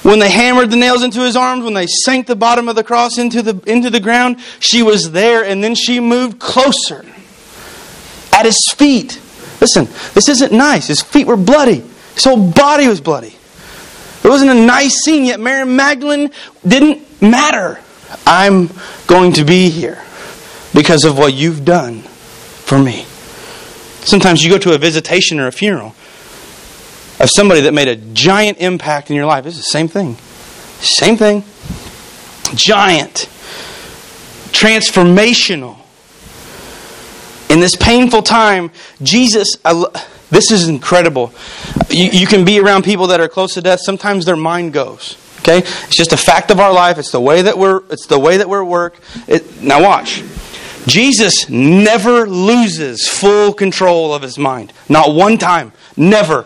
[0.03, 2.83] when they hammered the nails into his arms, when they sank the bottom of the
[2.83, 7.05] cross into the, into the ground, she was there and then she moved closer
[8.31, 9.19] at his feet.
[9.59, 10.87] Listen, this isn't nice.
[10.87, 13.35] His feet were bloody, his whole body was bloody.
[14.23, 16.31] It wasn't a nice scene, yet Mary Magdalene
[16.65, 17.79] didn't matter.
[18.25, 18.69] I'm
[19.07, 20.01] going to be here
[20.73, 23.05] because of what you've done for me.
[24.05, 25.95] Sometimes you go to a visitation or a funeral
[27.19, 29.45] of somebody that made a giant impact in your life.
[29.45, 30.15] It's the same thing.
[30.79, 31.43] Same thing.
[32.55, 33.29] Giant.
[34.51, 35.77] Transformational.
[37.49, 39.55] In this painful time, Jesus,
[40.29, 41.33] this is incredible.
[41.89, 43.79] You, you can be around people that are close to death.
[43.81, 45.17] Sometimes their mind goes.
[45.39, 46.97] Okay, it's just a fact of our life.
[46.97, 47.83] It's the way that we're.
[47.91, 48.99] It's the way that we're work.
[49.27, 50.23] It, now watch.
[50.87, 54.73] Jesus never loses full control of his mind.
[54.87, 55.71] Not one time.
[55.97, 56.45] Never.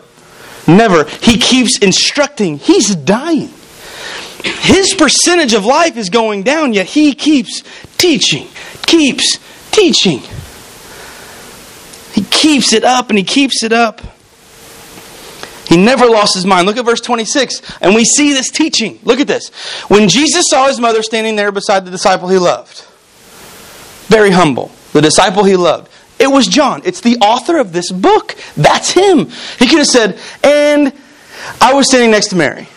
[0.66, 1.04] Never.
[1.04, 2.58] He keeps instructing.
[2.58, 3.50] He's dying.
[4.42, 7.62] His percentage of life is going down, yet he keeps
[7.98, 8.48] teaching,
[8.86, 9.38] keeps
[9.70, 10.20] teaching.
[12.14, 14.00] He keeps it up and he keeps it up.
[15.66, 16.66] He never lost his mind.
[16.66, 18.98] Look at verse 26, and we see this teaching.
[19.04, 19.50] Look at this.
[19.88, 22.84] When Jesus saw his mother standing there beside the disciple he loved,
[24.10, 26.82] very humble, the disciple he loved, it was John.
[26.84, 28.36] It's the author of this book.
[28.54, 29.30] That's him.
[29.58, 30.92] He could have said, and
[31.62, 32.68] I was standing next to Mary.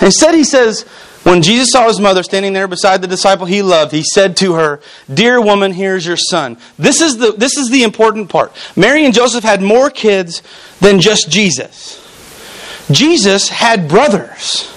[0.00, 0.82] Instead, he says,
[1.22, 4.54] when Jesus saw his mother standing there beside the disciple he loved, he said to
[4.54, 4.80] her,
[5.12, 6.58] Dear woman, here's your son.
[6.76, 8.52] This is the, this is the important part.
[8.74, 10.42] Mary and Joseph had more kids
[10.80, 12.00] than just Jesus.
[12.90, 14.70] Jesus had brothers.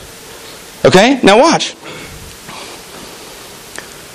[0.86, 1.20] Okay?
[1.24, 1.76] Now watch.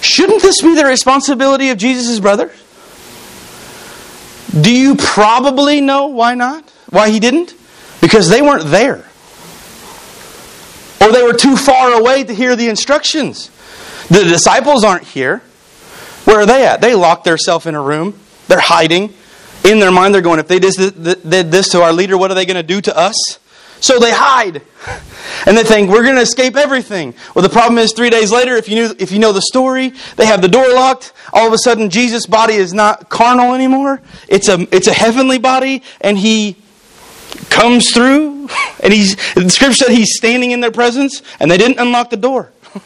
[0.02, 2.52] Shouldn't this be the responsibility of Jesus' brothers?
[4.60, 6.68] Do you probably know why not?
[6.90, 7.54] Why he didn't?
[8.00, 9.04] Because they weren't there.
[11.00, 13.50] Or they were too far away to hear the instructions.
[14.08, 15.38] The disciples aren't here.
[16.24, 16.80] Where are they at?
[16.80, 18.18] They locked themselves in a room.
[18.48, 19.14] They're hiding.
[19.64, 20.72] In their mind, they're going, if they did
[21.50, 23.38] this to our leader, what are they going to do to us?
[23.82, 24.62] So they hide.
[25.44, 27.14] And they think, we're going to escape everything.
[27.34, 29.92] Well, the problem is, three days later, if you, knew, if you know the story,
[30.16, 31.12] they have the door locked.
[31.32, 34.00] All of a sudden, Jesus' body is not carnal anymore.
[34.28, 36.56] It's a, it's a heavenly body, and he
[37.50, 38.48] comes through,
[38.80, 42.16] and he's the scripture said he's standing in their presence, and they didn't unlock the
[42.16, 42.52] door.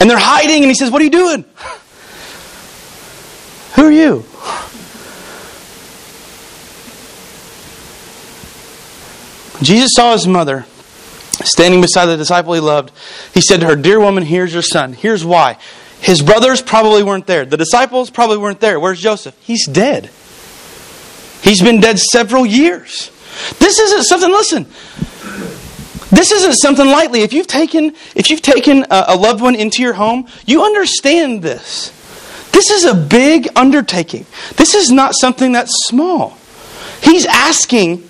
[0.00, 1.44] And they're hiding, and he says, What are you doing?
[3.74, 4.24] Who are you?
[9.62, 10.66] Jesus saw his mother
[11.44, 12.92] standing beside the disciple he loved.
[13.34, 14.92] He said to her, Dear woman, here's your son.
[14.92, 15.58] Here's why.
[16.00, 17.44] His brothers probably weren't there.
[17.44, 18.78] The disciples probably weren't there.
[18.78, 19.36] Where's Joseph?
[19.40, 20.10] He's dead.
[21.42, 23.10] He's been dead several years.
[23.58, 24.66] This isn't something, listen,
[26.10, 27.20] this isn't something lightly.
[27.20, 31.90] If you've taken, if you've taken a, loved one into your home, you understand this.
[32.52, 34.26] This is a big undertaking.
[34.56, 36.36] This is not something that's small.
[37.02, 38.07] He's asking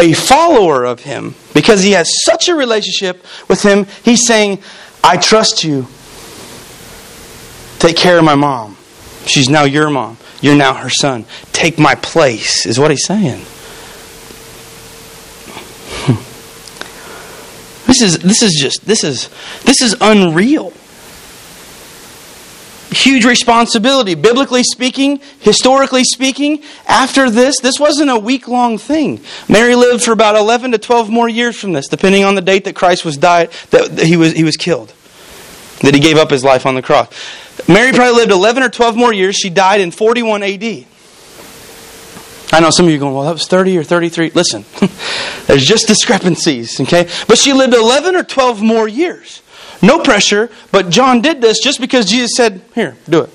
[0.00, 3.86] a follower of him because he has such a relationship with him.
[4.02, 4.62] He's saying,
[5.04, 5.86] I trust you.
[7.78, 8.76] Take care of my mom.
[9.26, 10.16] She's now your mom.
[10.40, 11.26] You're now her son.
[11.52, 13.42] Take my place, is what he's saying.
[16.06, 16.26] Hmm.
[17.86, 19.28] This is this is just this is
[19.64, 20.72] this is unreal.
[22.90, 24.16] Huge responsibility.
[24.16, 29.20] Biblically speaking, historically speaking, after this, this wasn't a week long thing.
[29.48, 32.64] Mary lived for about 11 to 12 more years from this, depending on the date
[32.64, 34.92] that Christ was died, that he was, he was killed,
[35.82, 37.08] that he gave up his life on the cross.
[37.68, 39.36] Mary probably lived 11 or 12 more years.
[39.36, 40.86] She died in 41 AD.
[42.52, 44.30] I know some of you are going, well, that was 30 or 33.
[44.30, 44.64] Listen,
[45.46, 47.08] there's just discrepancies, okay?
[47.28, 49.42] But she lived 11 or 12 more years.
[49.82, 53.30] No pressure, but John did this just because Jesus said, here, do it.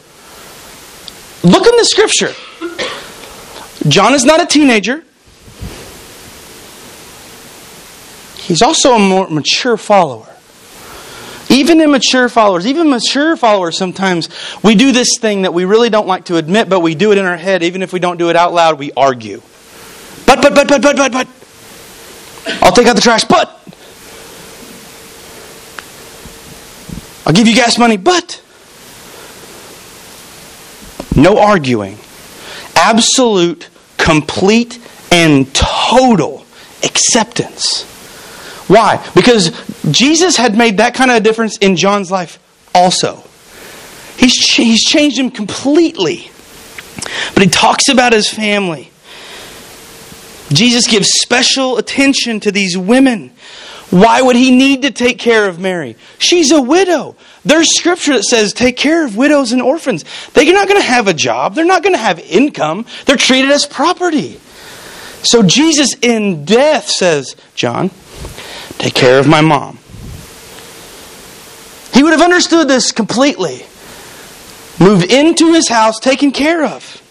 [1.44, 2.34] Look in the scripture.
[3.88, 5.04] John is not a teenager.
[8.38, 10.28] He's also a more mature follower.
[11.50, 14.30] Even immature followers, even mature followers, sometimes
[14.64, 17.18] we do this thing that we really don't like to admit, but we do it
[17.18, 17.64] in our head.
[17.64, 19.42] Even if we don't do it out loud, we argue.
[20.26, 21.28] But, but, but, but, but, but, but.
[22.62, 23.62] I'll take out the trash, but.
[27.26, 28.42] I'll give you gas money, but.
[31.16, 31.98] No arguing.
[32.76, 34.80] Absolute, complete,
[35.12, 36.46] and total
[36.84, 37.84] acceptance.
[38.68, 39.06] Why?
[39.16, 39.52] Because
[39.92, 42.40] Jesus had made that kind of a difference in John's life
[42.74, 43.24] also.
[44.18, 46.30] He's, he's changed him completely.
[47.34, 48.92] But he talks about his family.
[50.50, 53.32] Jesus gives special attention to these women.
[53.96, 55.96] Why would he need to take care of Mary?
[56.18, 57.16] She's a widow.
[57.46, 60.04] There's scripture that says take care of widows and orphans.
[60.34, 63.52] They're not going to have a job, they're not going to have income, they're treated
[63.52, 64.38] as property.
[65.24, 67.90] So Jesus in death says, John,
[68.80, 69.80] take care of my mom.
[71.94, 73.66] He would have understood this completely.
[74.78, 77.02] Move into his house taken care of.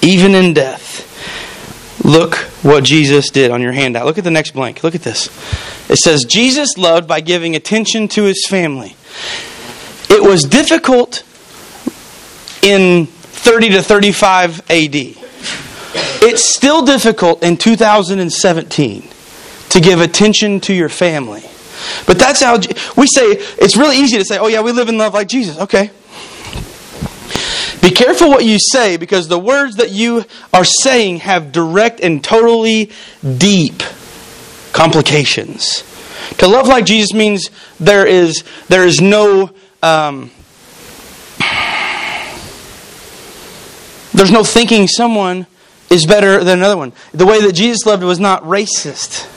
[0.00, 1.05] Even in death.
[2.06, 4.06] Look what Jesus did on your handout.
[4.06, 4.84] Look at the next blank.
[4.84, 5.26] Look at this.
[5.90, 8.94] It says, Jesus loved by giving attention to his family.
[10.08, 11.24] It was difficult
[12.62, 14.94] in 30 to 35 AD.
[16.22, 19.08] It's still difficult in 2017
[19.70, 21.42] to give attention to your family.
[22.06, 22.56] But that's how
[22.96, 25.58] we say it's really easy to say, oh, yeah, we live in love like Jesus.
[25.58, 25.90] Okay.
[27.80, 32.22] Be careful what you say because the words that you are saying have direct and
[32.22, 32.90] totally
[33.38, 33.82] deep
[34.72, 35.84] complications.
[36.38, 39.50] To love like Jesus means there is, there is no.
[39.82, 40.30] Um,
[44.12, 45.46] there's no thinking someone
[45.90, 46.92] is better than another one.
[47.12, 49.32] The way that Jesus loved was not racist.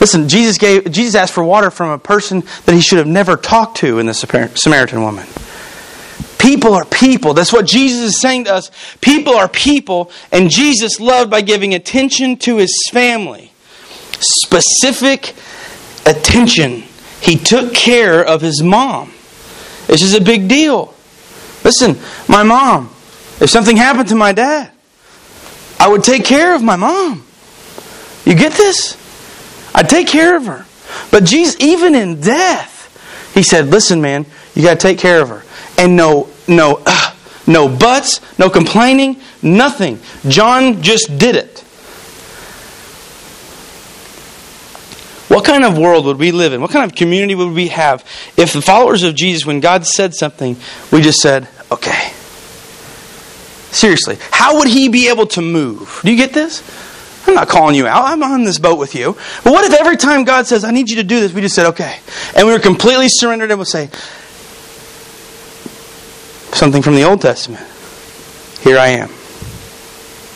[0.00, 3.36] Listen, Jesus, gave, Jesus asked for water from a person that he should have never
[3.36, 5.26] talked to in the Samaritan woman.
[6.38, 7.34] People are people.
[7.34, 8.70] That's what Jesus is saying to us.
[9.00, 13.52] People are people, and Jesus loved by giving attention to his family.
[14.18, 15.34] Specific
[16.06, 16.84] attention.
[17.20, 19.12] He took care of his mom.
[19.86, 20.94] This is a big deal.
[21.64, 21.96] Listen,
[22.28, 22.86] my mom,
[23.40, 24.70] if something happened to my dad,
[25.78, 27.24] I would take care of my mom.
[28.24, 28.96] You get this?
[29.74, 30.66] I'd take care of her.
[31.10, 35.28] But Jesus, even in death, he said, Listen, man, you got to take care of
[35.28, 35.42] her.
[35.82, 37.14] And no, no, uh,
[37.48, 39.98] no buts, no complaining, nothing.
[40.28, 41.58] John just did it.
[45.26, 46.60] What kind of world would we live in?
[46.60, 48.04] What kind of community would we have
[48.36, 50.56] if the followers of Jesus, when God said something,
[50.92, 52.12] we just said, okay.
[53.72, 56.00] Seriously, how would he be able to move?
[56.04, 56.62] Do you get this?
[57.26, 58.04] I'm not calling you out.
[58.04, 59.16] I'm on this boat with you.
[59.42, 61.56] But what if every time God says, I need you to do this, we just
[61.56, 61.98] said, okay.
[62.36, 63.90] And we were completely surrendered and would say,
[66.52, 67.66] something from the Old Testament.
[68.60, 69.08] Here I am.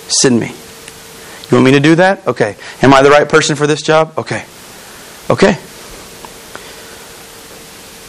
[0.08, 0.48] Send me.
[0.48, 2.26] You want me to do that?
[2.26, 2.56] Okay.
[2.82, 4.14] Am I the right person for this job?
[4.18, 4.44] Okay.
[5.30, 5.56] Okay.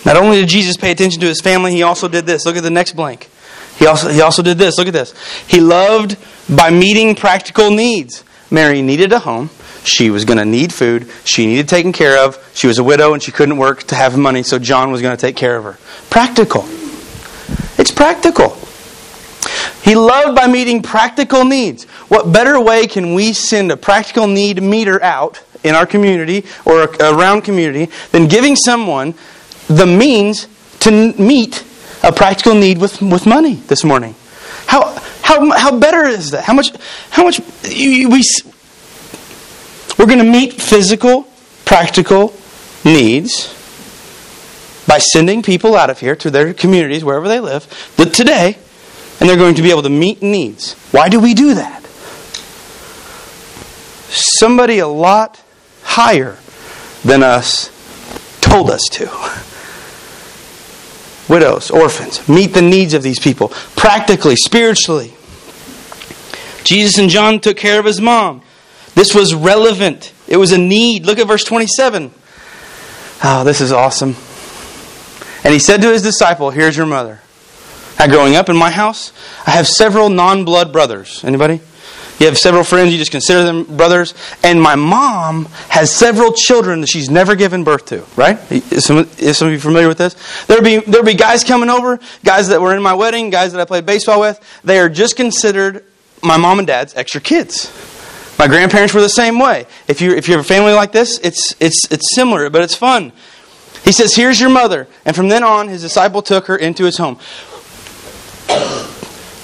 [0.06, 2.46] Not only did Jesus pay attention to his family, he also did this.
[2.46, 3.30] Look at the next blank.
[3.78, 4.78] He also, he also did this.
[4.78, 5.14] Look at this.
[5.48, 6.18] He loved
[6.50, 8.24] by meeting practical needs.
[8.50, 9.50] Mary needed a home.
[9.84, 11.12] She was going to need food.
[11.26, 12.38] She needed taken care of.
[12.54, 15.16] She was a widow and she couldn't work to have money, so John was going
[15.16, 15.78] to take care of her.
[16.10, 16.68] Practical.
[17.98, 18.56] Practical.
[19.82, 21.86] He loved by meeting practical needs.
[22.10, 26.84] What better way can we send a practical need meter out in our community or
[27.00, 29.16] around community than giving someone
[29.66, 30.48] the means
[30.82, 31.66] to meet
[32.04, 34.14] a practical need with, with money this morning?
[34.68, 34.94] How,
[35.24, 36.44] how, how better is that?
[36.44, 36.70] How much,
[37.10, 41.28] how much we, we're going to meet physical,
[41.66, 42.32] practical
[42.86, 43.57] needs
[44.88, 47.68] by sending people out of here to their communities, wherever they live,
[47.98, 48.58] that today,
[49.20, 50.74] and they're going to be able to meet needs.
[50.92, 51.84] Why do we do that?
[54.10, 55.44] Somebody a lot
[55.84, 56.38] higher
[57.04, 57.72] than us
[58.42, 59.06] told us to.
[61.32, 65.14] Widows, orphans, meet the needs of these people practically, spiritually.
[66.64, 68.42] Jesus and John took care of his mom.
[68.96, 70.14] This was relevant.
[70.28, 71.06] It was a need.
[71.06, 72.12] Look at verse 27.
[73.24, 74.16] Oh, this is awesome.
[75.44, 77.22] And he said to his disciple, Here's your mother.
[78.00, 79.12] Now, growing up in my house,
[79.46, 81.24] I have several non blood brothers.
[81.24, 81.62] Anybody?
[82.20, 84.16] You have several friends, you just consider them brothers.
[84.44, 88.40] And my mom has several children that she's never given birth to, right?
[88.52, 90.16] Is some, is some of you familiar with this?
[90.48, 93.62] There'd be, there'll be guys coming over, guys that were in my wedding, guys that
[93.62, 94.40] I played baseball with.
[94.64, 95.86] They are just considered
[96.24, 97.72] my mom and dad's extra kids.
[98.40, 99.66] My grandparents were the same way.
[99.88, 102.76] If you if you have a family like this, it's it's it's similar, but it's
[102.76, 103.12] fun.
[103.84, 106.98] He says, "Here's your mother," and from then on, his disciple took her into his
[106.98, 107.20] home.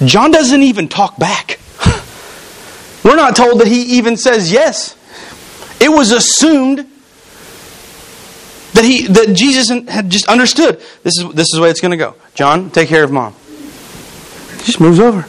[0.04, 1.60] John doesn't even talk back.
[3.04, 4.96] We're not told that he even says yes.
[5.80, 6.90] It was assumed
[8.74, 11.92] that he that Jesus had just understood this is this is the way it's going
[11.92, 12.14] to go.
[12.34, 13.34] John, take care of mom.
[14.58, 15.28] He just moves over.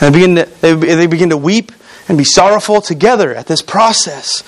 [0.00, 1.70] And they begin to, they, they begin to weep
[2.08, 4.42] and be sorrowful together at this process.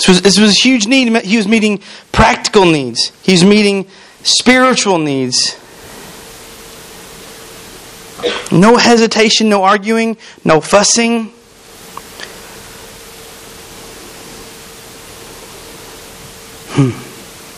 [0.00, 1.14] This was, this was a huge need.
[1.24, 3.86] He was meeting practical needs, he was meeting
[4.22, 5.56] spiritual needs.
[8.50, 11.32] No hesitation, no arguing, no fussing.
[16.72, 16.90] Hmm.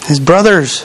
[0.06, 0.84] His brothers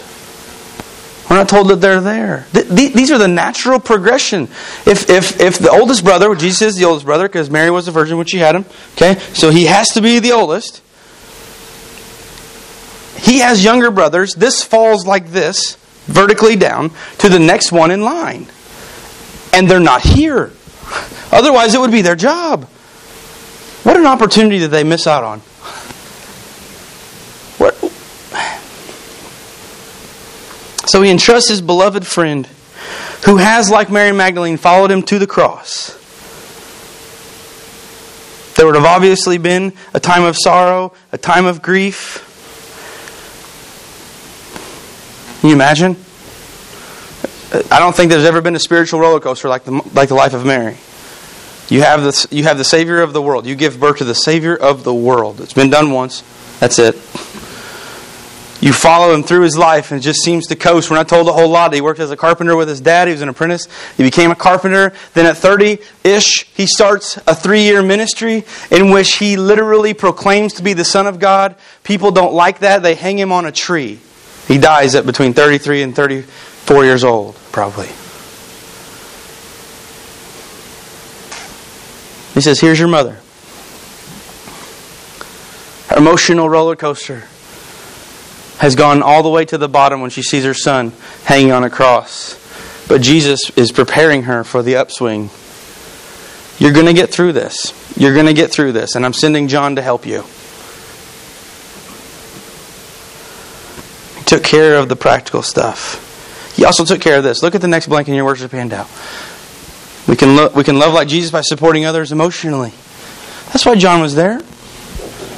[1.30, 2.46] we're not told that they're there.
[2.54, 4.44] These are the natural progression.
[4.86, 7.92] If, if, if the oldest brother, Jesus is the oldest brother because Mary was a
[7.92, 10.82] virgin when she had him, okay, so he has to be the oldest.
[13.18, 14.34] He has younger brothers.
[14.36, 18.48] This falls like this, vertically down, to the next one in line.
[19.54, 20.52] And they're not here.
[21.32, 22.66] Otherwise, it would be their job.
[23.84, 25.40] What an opportunity did they miss out on?
[27.58, 27.74] What?
[30.90, 32.48] So he entrusts his beloved friend,
[33.26, 35.94] who has, like Mary Magdalene, followed him to the cross.
[38.56, 42.24] There would have obviously been a time of sorrow, a time of grief.
[45.42, 45.96] Can you imagine?
[47.72, 50.34] I don't think there's ever been a spiritual roller coaster like the, like the life
[50.34, 50.78] of Mary.
[51.70, 53.46] You have, the, you have the Savior of the world.
[53.46, 55.40] You give birth to the Savior of the world.
[55.42, 56.24] It's been done once.
[56.60, 56.96] That's it.
[58.62, 60.90] you follow him through his life and it just seems to coast.
[60.90, 61.74] We're not told a whole lot.
[61.74, 63.08] He worked as a carpenter with his dad.
[63.08, 63.68] He was an apprentice.
[63.96, 64.94] He became a carpenter.
[65.14, 70.54] Then at 30 ish, he starts a three year ministry in which he literally proclaims
[70.54, 71.56] to be the Son of God.
[71.84, 72.82] People don't like that.
[72.82, 74.00] They hang him on a tree.
[74.48, 77.88] He dies at between 33 and 34 years old, probably.
[82.34, 83.20] He says, Here's your mother.
[85.90, 87.24] Her emotional roller coaster
[88.60, 90.92] has gone all the way to the bottom when she sees her son
[91.24, 92.36] hanging on a cross.
[92.88, 95.30] But Jesus is preparing her for the upswing.
[96.58, 97.74] You're going to get through this.
[97.98, 98.96] You're going to get through this.
[98.96, 100.24] And I'm sending John to help you.
[104.28, 106.04] Took care of the practical stuff.
[106.56, 107.42] He also took care of this.
[107.42, 108.88] Look at the next blank in your worship handout.
[110.08, 112.74] We can, lo- we can love like Jesus by supporting others emotionally.
[113.48, 114.42] That's why John was there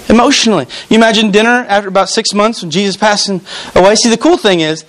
[0.09, 0.65] emotionally.
[0.89, 3.41] You imagine dinner after about six months when Jesus passing
[3.75, 3.95] away.
[3.95, 4.83] See, the cool thing is,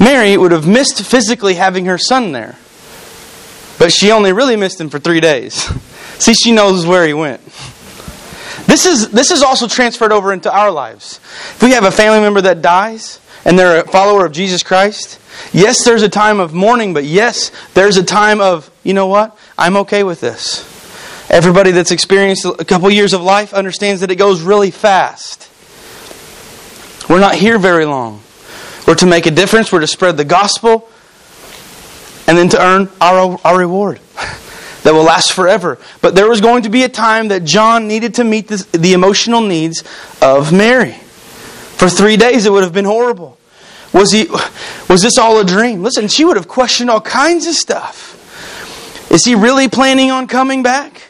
[0.00, 2.56] Mary would have missed physically having her son there,
[3.78, 5.54] but she only really missed him for three days.
[6.18, 7.40] See, she knows where he went.
[8.68, 11.20] This is, this is also transferred over into our lives.
[11.54, 15.18] If we have a family member that dies and they're a follower of Jesus Christ,
[15.54, 19.34] yes, there's a time of mourning, but yes, there's a time of, you know what?
[19.56, 20.66] I'm okay with this.
[21.30, 25.48] Everybody that's experienced a couple years of life understands that it goes really fast.
[27.08, 28.22] We're not here very long.
[28.86, 30.90] We're to make a difference, we're to spread the gospel,
[32.26, 33.98] and then to earn our, our reward
[34.88, 35.76] that will last forever.
[36.00, 38.94] But there was going to be a time that John needed to meet this, the
[38.94, 39.84] emotional needs
[40.22, 40.92] of Mary.
[40.92, 43.36] For three days, it would have been horrible.
[43.92, 44.28] Was, he,
[44.88, 45.82] was this all a dream?
[45.82, 48.14] Listen, she would have questioned all kinds of stuff.
[49.12, 51.02] Is he really planning on coming back?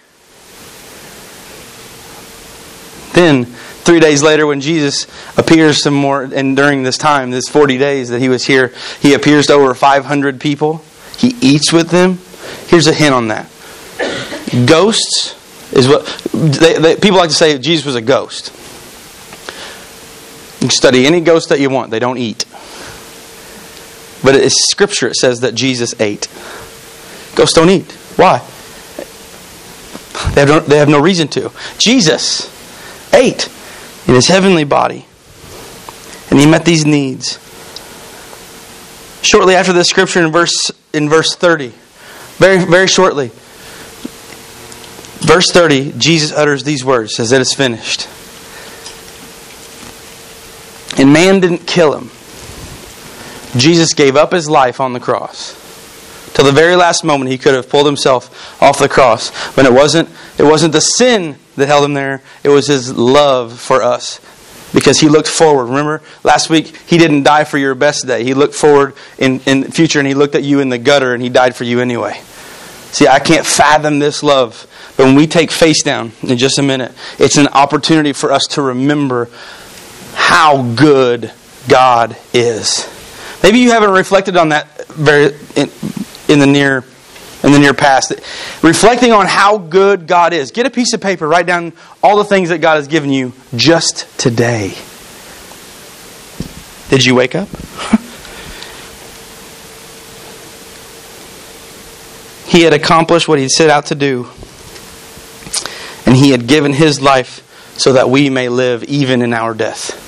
[3.12, 5.06] Then, three days later, when Jesus
[5.36, 9.14] appears some more, and during this time, this 40 days that he was here, he
[9.14, 10.82] appears to over 500 people.
[11.16, 12.18] He eats with them.
[12.66, 13.48] Here's a hint on that.
[14.66, 15.34] Ghosts
[15.72, 18.52] is what they, they, people like to say Jesus was a ghost.
[20.60, 22.44] You can study any ghost that you want, they don't eat.
[24.22, 26.26] But it's scripture, it says that Jesus ate.
[27.36, 27.92] Ghosts don't eat.
[28.16, 28.38] Why?
[30.34, 31.52] They have no, they have no reason to.
[31.78, 32.52] Jesus
[33.14, 33.48] ate
[34.08, 35.06] in his heavenly body.
[36.30, 37.38] And he met these needs.
[39.22, 41.72] Shortly after this scripture in verse in verse 30,
[42.38, 43.30] very very shortly,
[45.20, 48.08] verse 30, Jesus utters these words, says it is finished.
[50.98, 52.10] And man didn't kill him.
[53.56, 55.54] Jesus gave up his life on the cross.
[56.34, 59.30] Till the very last moment he could have pulled himself off the cross.
[59.54, 60.08] But it wasn't
[60.38, 62.22] it wasn't the sin that held him there.
[62.44, 64.20] It was his love for us
[64.72, 65.66] because he looked forward.
[65.66, 68.24] Remember last week he didn't die for your best day.
[68.24, 71.14] He looked forward in in the future and he looked at you in the gutter
[71.14, 72.20] and he died for you anyway.
[72.90, 74.66] See, I can't fathom this love.
[74.96, 78.44] But when we take face down in just a minute, it's an opportunity for us
[78.50, 79.28] to remember
[80.14, 81.32] how good
[81.68, 82.88] God is.
[83.42, 85.70] Maybe you haven't reflected on that very in,
[86.28, 86.84] in the near
[87.44, 88.12] in the near past.
[88.62, 90.50] Reflecting on how good God is.
[90.50, 91.72] Get a piece of paper, write down
[92.02, 94.74] all the things that God has given you just today.
[96.90, 97.48] Did you wake up?
[102.58, 104.28] he had accomplished what he set out to do.
[106.04, 107.44] And he had given his life
[107.78, 110.04] so that we may live even in our death.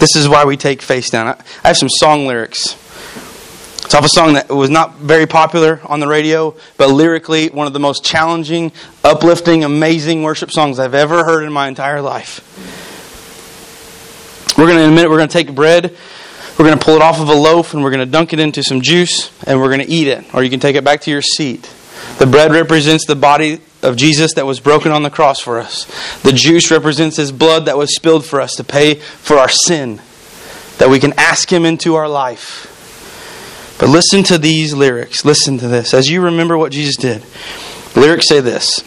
[0.00, 1.28] This is why we take face down.
[1.28, 2.76] I have some song lyrics
[3.88, 7.66] it's off a song that was not very popular on the radio, but lyrically one
[7.66, 8.70] of the most challenging,
[9.02, 12.44] uplifting, amazing worship songs I've ever heard in my entire life.
[14.58, 15.96] We're going to, in a minute, we're going to take bread,
[16.58, 18.40] we're going to pull it off of a loaf, and we're going to dunk it
[18.40, 20.34] into some juice, and we're going to eat it.
[20.34, 21.70] Or you can take it back to your seat.
[22.18, 25.84] The bread represents the body of Jesus that was broken on the cross for us.
[26.22, 30.00] The juice represents his blood that was spilled for us to pay for our sin,
[30.78, 32.74] that we can ask him into our life.
[33.78, 35.24] But listen to these lyrics.
[35.24, 35.94] Listen to this.
[35.94, 37.24] As you remember what Jesus did,
[37.94, 38.82] lyrics say this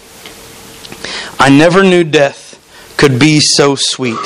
[1.40, 2.50] I never knew death
[2.98, 4.20] could be so sweet.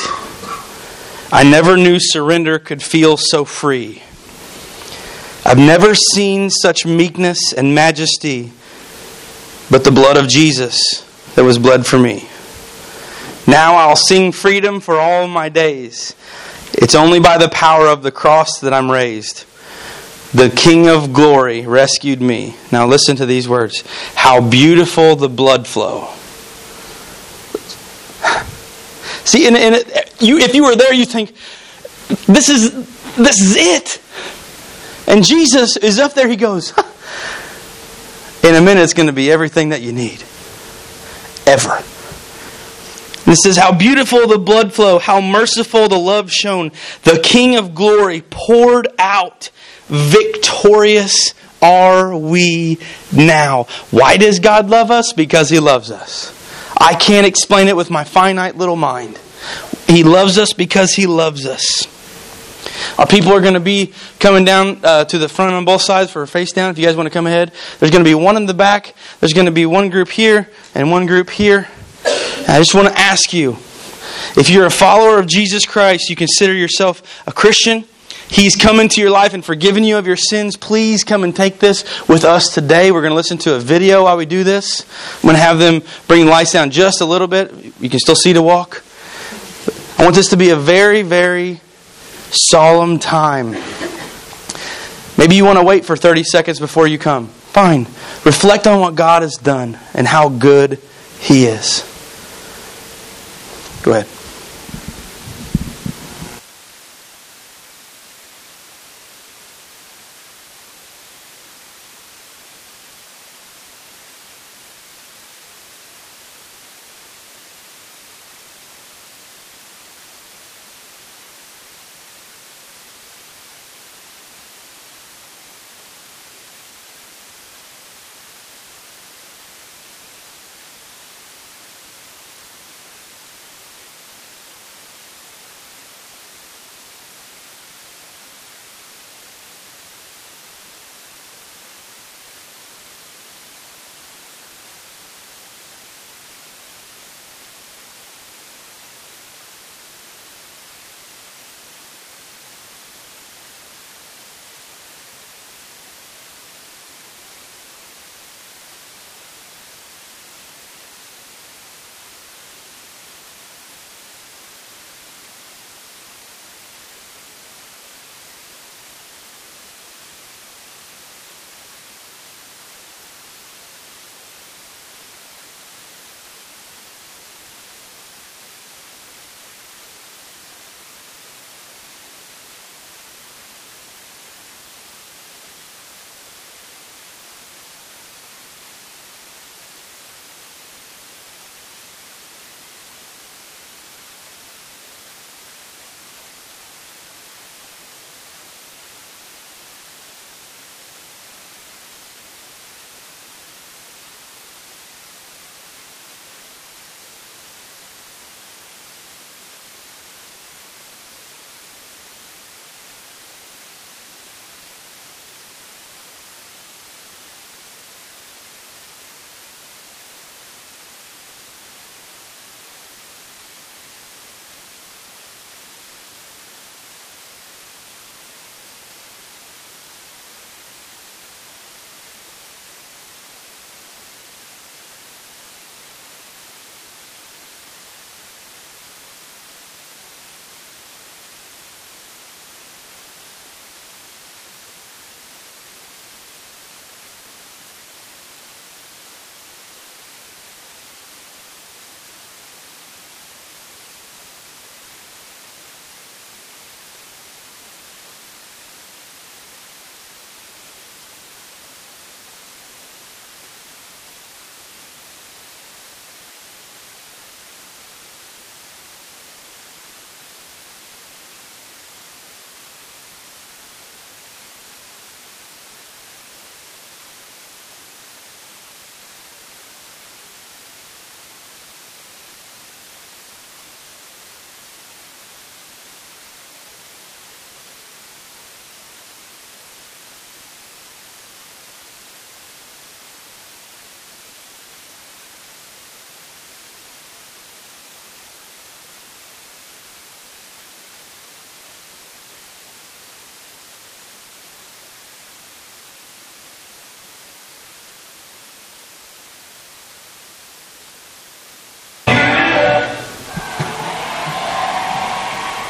[1.32, 4.04] I never knew surrender could feel so free.
[5.46, 8.52] I've never seen such meekness and majesty,
[9.70, 11.04] but the blood of Jesus
[11.36, 12.28] that was bled for me.
[13.48, 16.16] Now I'll sing freedom for all my days.
[16.74, 19.46] It's only by the power of the cross that I'm raised.
[20.34, 22.56] The King of glory rescued me.
[22.72, 23.84] Now listen to these words.
[24.16, 26.10] How beautiful the blood flow.
[29.26, 31.36] See, and, and it, you, if you were there, you think,
[32.28, 32.72] this is,
[33.16, 34.02] this is it.
[35.08, 36.72] And Jesus is up there, he goes,
[38.44, 40.24] in a minute, it's going to be everything that you need.
[41.48, 41.84] Ever.
[43.26, 46.72] This is how beautiful the blood flow, how merciful the love shown.
[47.04, 49.50] The King of glory poured out.
[49.88, 52.78] Victorious are we
[53.12, 53.64] now.
[53.90, 55.14] Why does God love us?
[55.14, 56.35] Because He loves us.
[56.78, 59.20] I can't explain it with my finite little mind.
[59.88, 61.88] He loves us because He loves us.
[62.98, 66.12] Our people are going to be coming down uh, to the front on both sides
[66.12, 66.72] for a face down.
[66.72, 68.96] If you guys want to come ahead, there's going to be one in the back.
[69.20, 71.68] There's going to be one group here and one group here.
[72.48, 73.58] I just want to ask you
[74.38, 77.86] if you're a follower of Jesus Christ, you consider yourself a Christian.
[78.28, 80.58] He's come into your life and forgiven you of your sins.
[80.58, 82.92] Please come and take this with us today.
[82.92, 84.86] We're going to listen to a video while we do this.
[85.18, 87.54] I'm going to have them bring the lights down just a little bit.
[87.80, 88.84] You can still see to walk.
[89.98, 91.62] I want this to be a very, very
[92.32, 93.52] solemn time.
[95.18, 97.28] Maybe you want to wait for 30 seconds before you come.
[97.28, 97.84] Fine.
[98.26, 100.80] Reflect on what God has done and how good
[101.20, 101.84] He is.
[103.84, 104.08] Go ahead.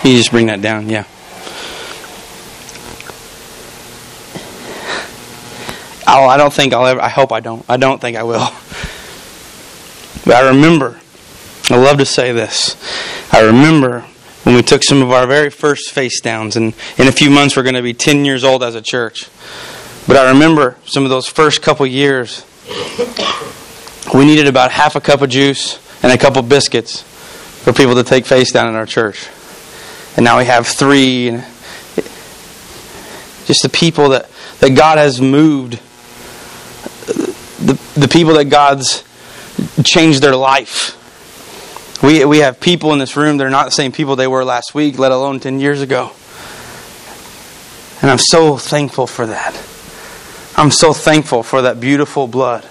[0.06, 1.06] You just bring that down, yeah.
[6.08, 7.66] Oh, I don't think I'll ever, I hope I don't.
[7.68, 8.48] I don't think I will.
[10.24, 11.00] But I remember,
[11.72, 12.78] I love to say this,
[13.34, 14.02] I remember
[14.44, 17.58] when we took some of our very first face downs, and in a few months
[17.58, 19.28] we're going to be 10 years old as a church.
[20.08, 22.46] But I remember some of those first couple years,
[24.14, 28.04] we needed about half a cup of juice and a couple biscuits for people to
[28.04, 29.30] take face down in our church.
[30.16, 31.32] And now we have three.
[33.46, 35.80] Just the people that, that God has moved,
[37.60, 39.04] the, the people that God's
[39.84, 41.02] changed their life.
[42.02, 44.44] We, we have people in this room that are not the same people they were
[44.44, 46.12] last week, let alone 10 years ago.
[48.02, 49.54] And I'm so thankful for that.
[50.58, 52.68] I'm so thankful for that beautiful blood.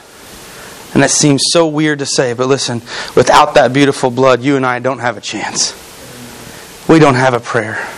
[0.95, 2.81] And that seems so weird to say, but listen,
[3.17, 5.75] without that beautiful blood, you and I don't have a chance.
[6.89, 7.89] We don't have a prayer.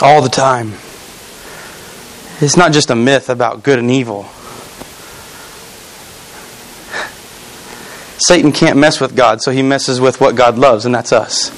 [0.00, 0.72] All the time.
[2.40, 4.26] It's not just a myth about good and evil.
[8.26, 11.50] Satan can't mess with God, so he messes with what God loves, and that's us.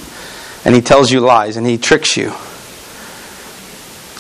[0.65, 2.33] And he tells you lies and he tricks you.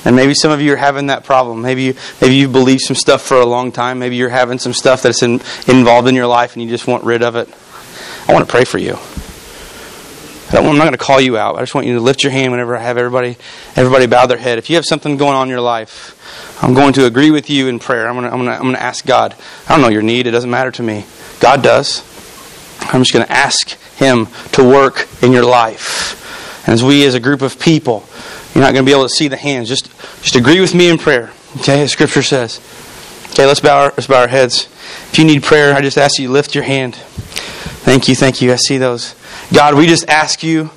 [0.04, 1.62] And maybe some of you are having that problem.
[1.62, 3.98] Maybe you, maybe you've believed some stuff for a long time.
[3.98, 7.04] Maybe you're having some stuff that's in, involved in your life and you just want
[7.04, 7.48] rid of it.
[8.28, 8.98] I want to pray for you.
[10.52, 11.56] I am not going to call you out.
[11.56, 13.38] I just want you to lift your hand whenever I have everybody
[13.74, 14.58] everybody bow their head.
[14.58, 17.68] If you have something going on in your life, I'm going to agree with you
[17.68, 18.06] in prayer.
[18.06, 19.34] I'm going to, I'm going to, I'm going to ask God.
[19.66, 20.26] I don't know your need.
[20.26, 21.06] It doesn't matter to me.
[21.40, 22.02] God does.
[22.92, 26.20] I'm just going to ask Him to work in your life.
[26.66, 28.04] And as we, as a group of people,
[28.54, 29.68] you're not going to be able to see the hands.
[29.68, 29.90] Just,
[30.22, 31.30] just agree with me in prayer.
[31.58, 32.60] Okay, as Scripture says.
[33.30, 34.68] Okay, let's bow, our, let's bow our heads.
[35.10, 36.94] If you need prayer, I just ask you lift your hand.
[36.94, 38.52] Thank you, thank you.
[38.52, 39.14] I see those.
[39.52, 40.70] God, we just ask you.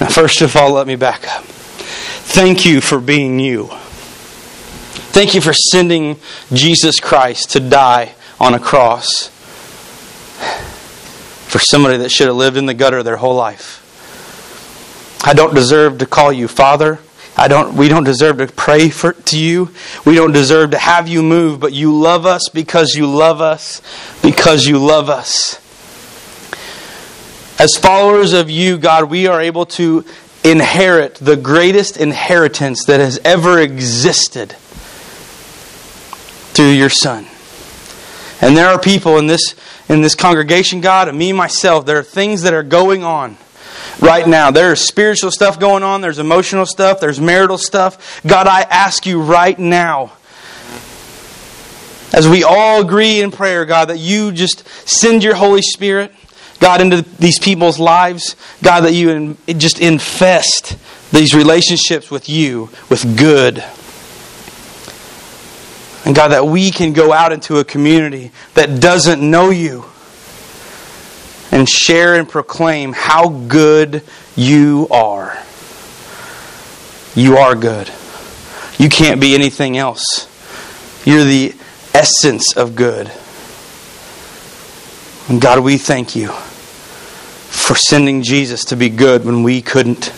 [0.00, 1.44] Now, first of all, let me back up.
[1.44, 3.68] Thank you for being you.
[5.12, 6.16] Thank you for sending
[6.52, 9.30] Jesus Christ to die on a cross
[11.50, 13.86] for somebody that should have lived in the gutter their whole life.
[15.24, 17.00] I don't deserve to call you Father.
[17.36, 19.70] I don't, we don't deserve to pray for, to you.
[20.06, 23.82] We don't deserve to have you move, but you love us because you love us,
[24.22, 25.56] because you love us.
[27.58, 30.04] As followers of you, God, we are able to
[30.44, 34.52] inherit the greatest inheritance that has ever existed
[36.52, 37.26] through your Son.
[38.40, 39.54] And there are people in this
[39.90, 43.36] in this congregation, God, and me myself, there are things that are going on
[44.00, 44.52] right now.
[44.52, 48.22] There's spiritual stuff going on, there's emotional stuff, there's marital stuff.
[48.24, 50.12] God, I ask you right now,
[52.12, 56.12] as we all agree in prayer, God, that you just send your Holy Spirit,
[56.60, 58.36] God, into these people's lives.
[58.62, 60.76] God, that you just infest
[61.10, 63.64] these relationships with you with good.
[66.04, 69.84] And God, that we can go out into a community that doesn't know you
[71.52, 74.02] and share and proclaim how good
[74.36, 75.36] you are.
[77.14, 77.90] You are good.
[78.78, 80.26] You can't be anything else.
[81.04, 81.54] You're the
[81.92, 83.10] essence of good.
[85.28, 90.12] And God, we thank you for sending Jesus to be good when we couldn't.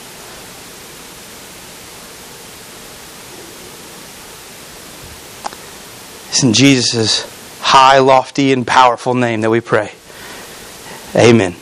[6.33, 7.29] It's in Jesus'
[7.61, 9.93] high, lofty, and powerful name that we pray.
[11.15, 11.55] Amen.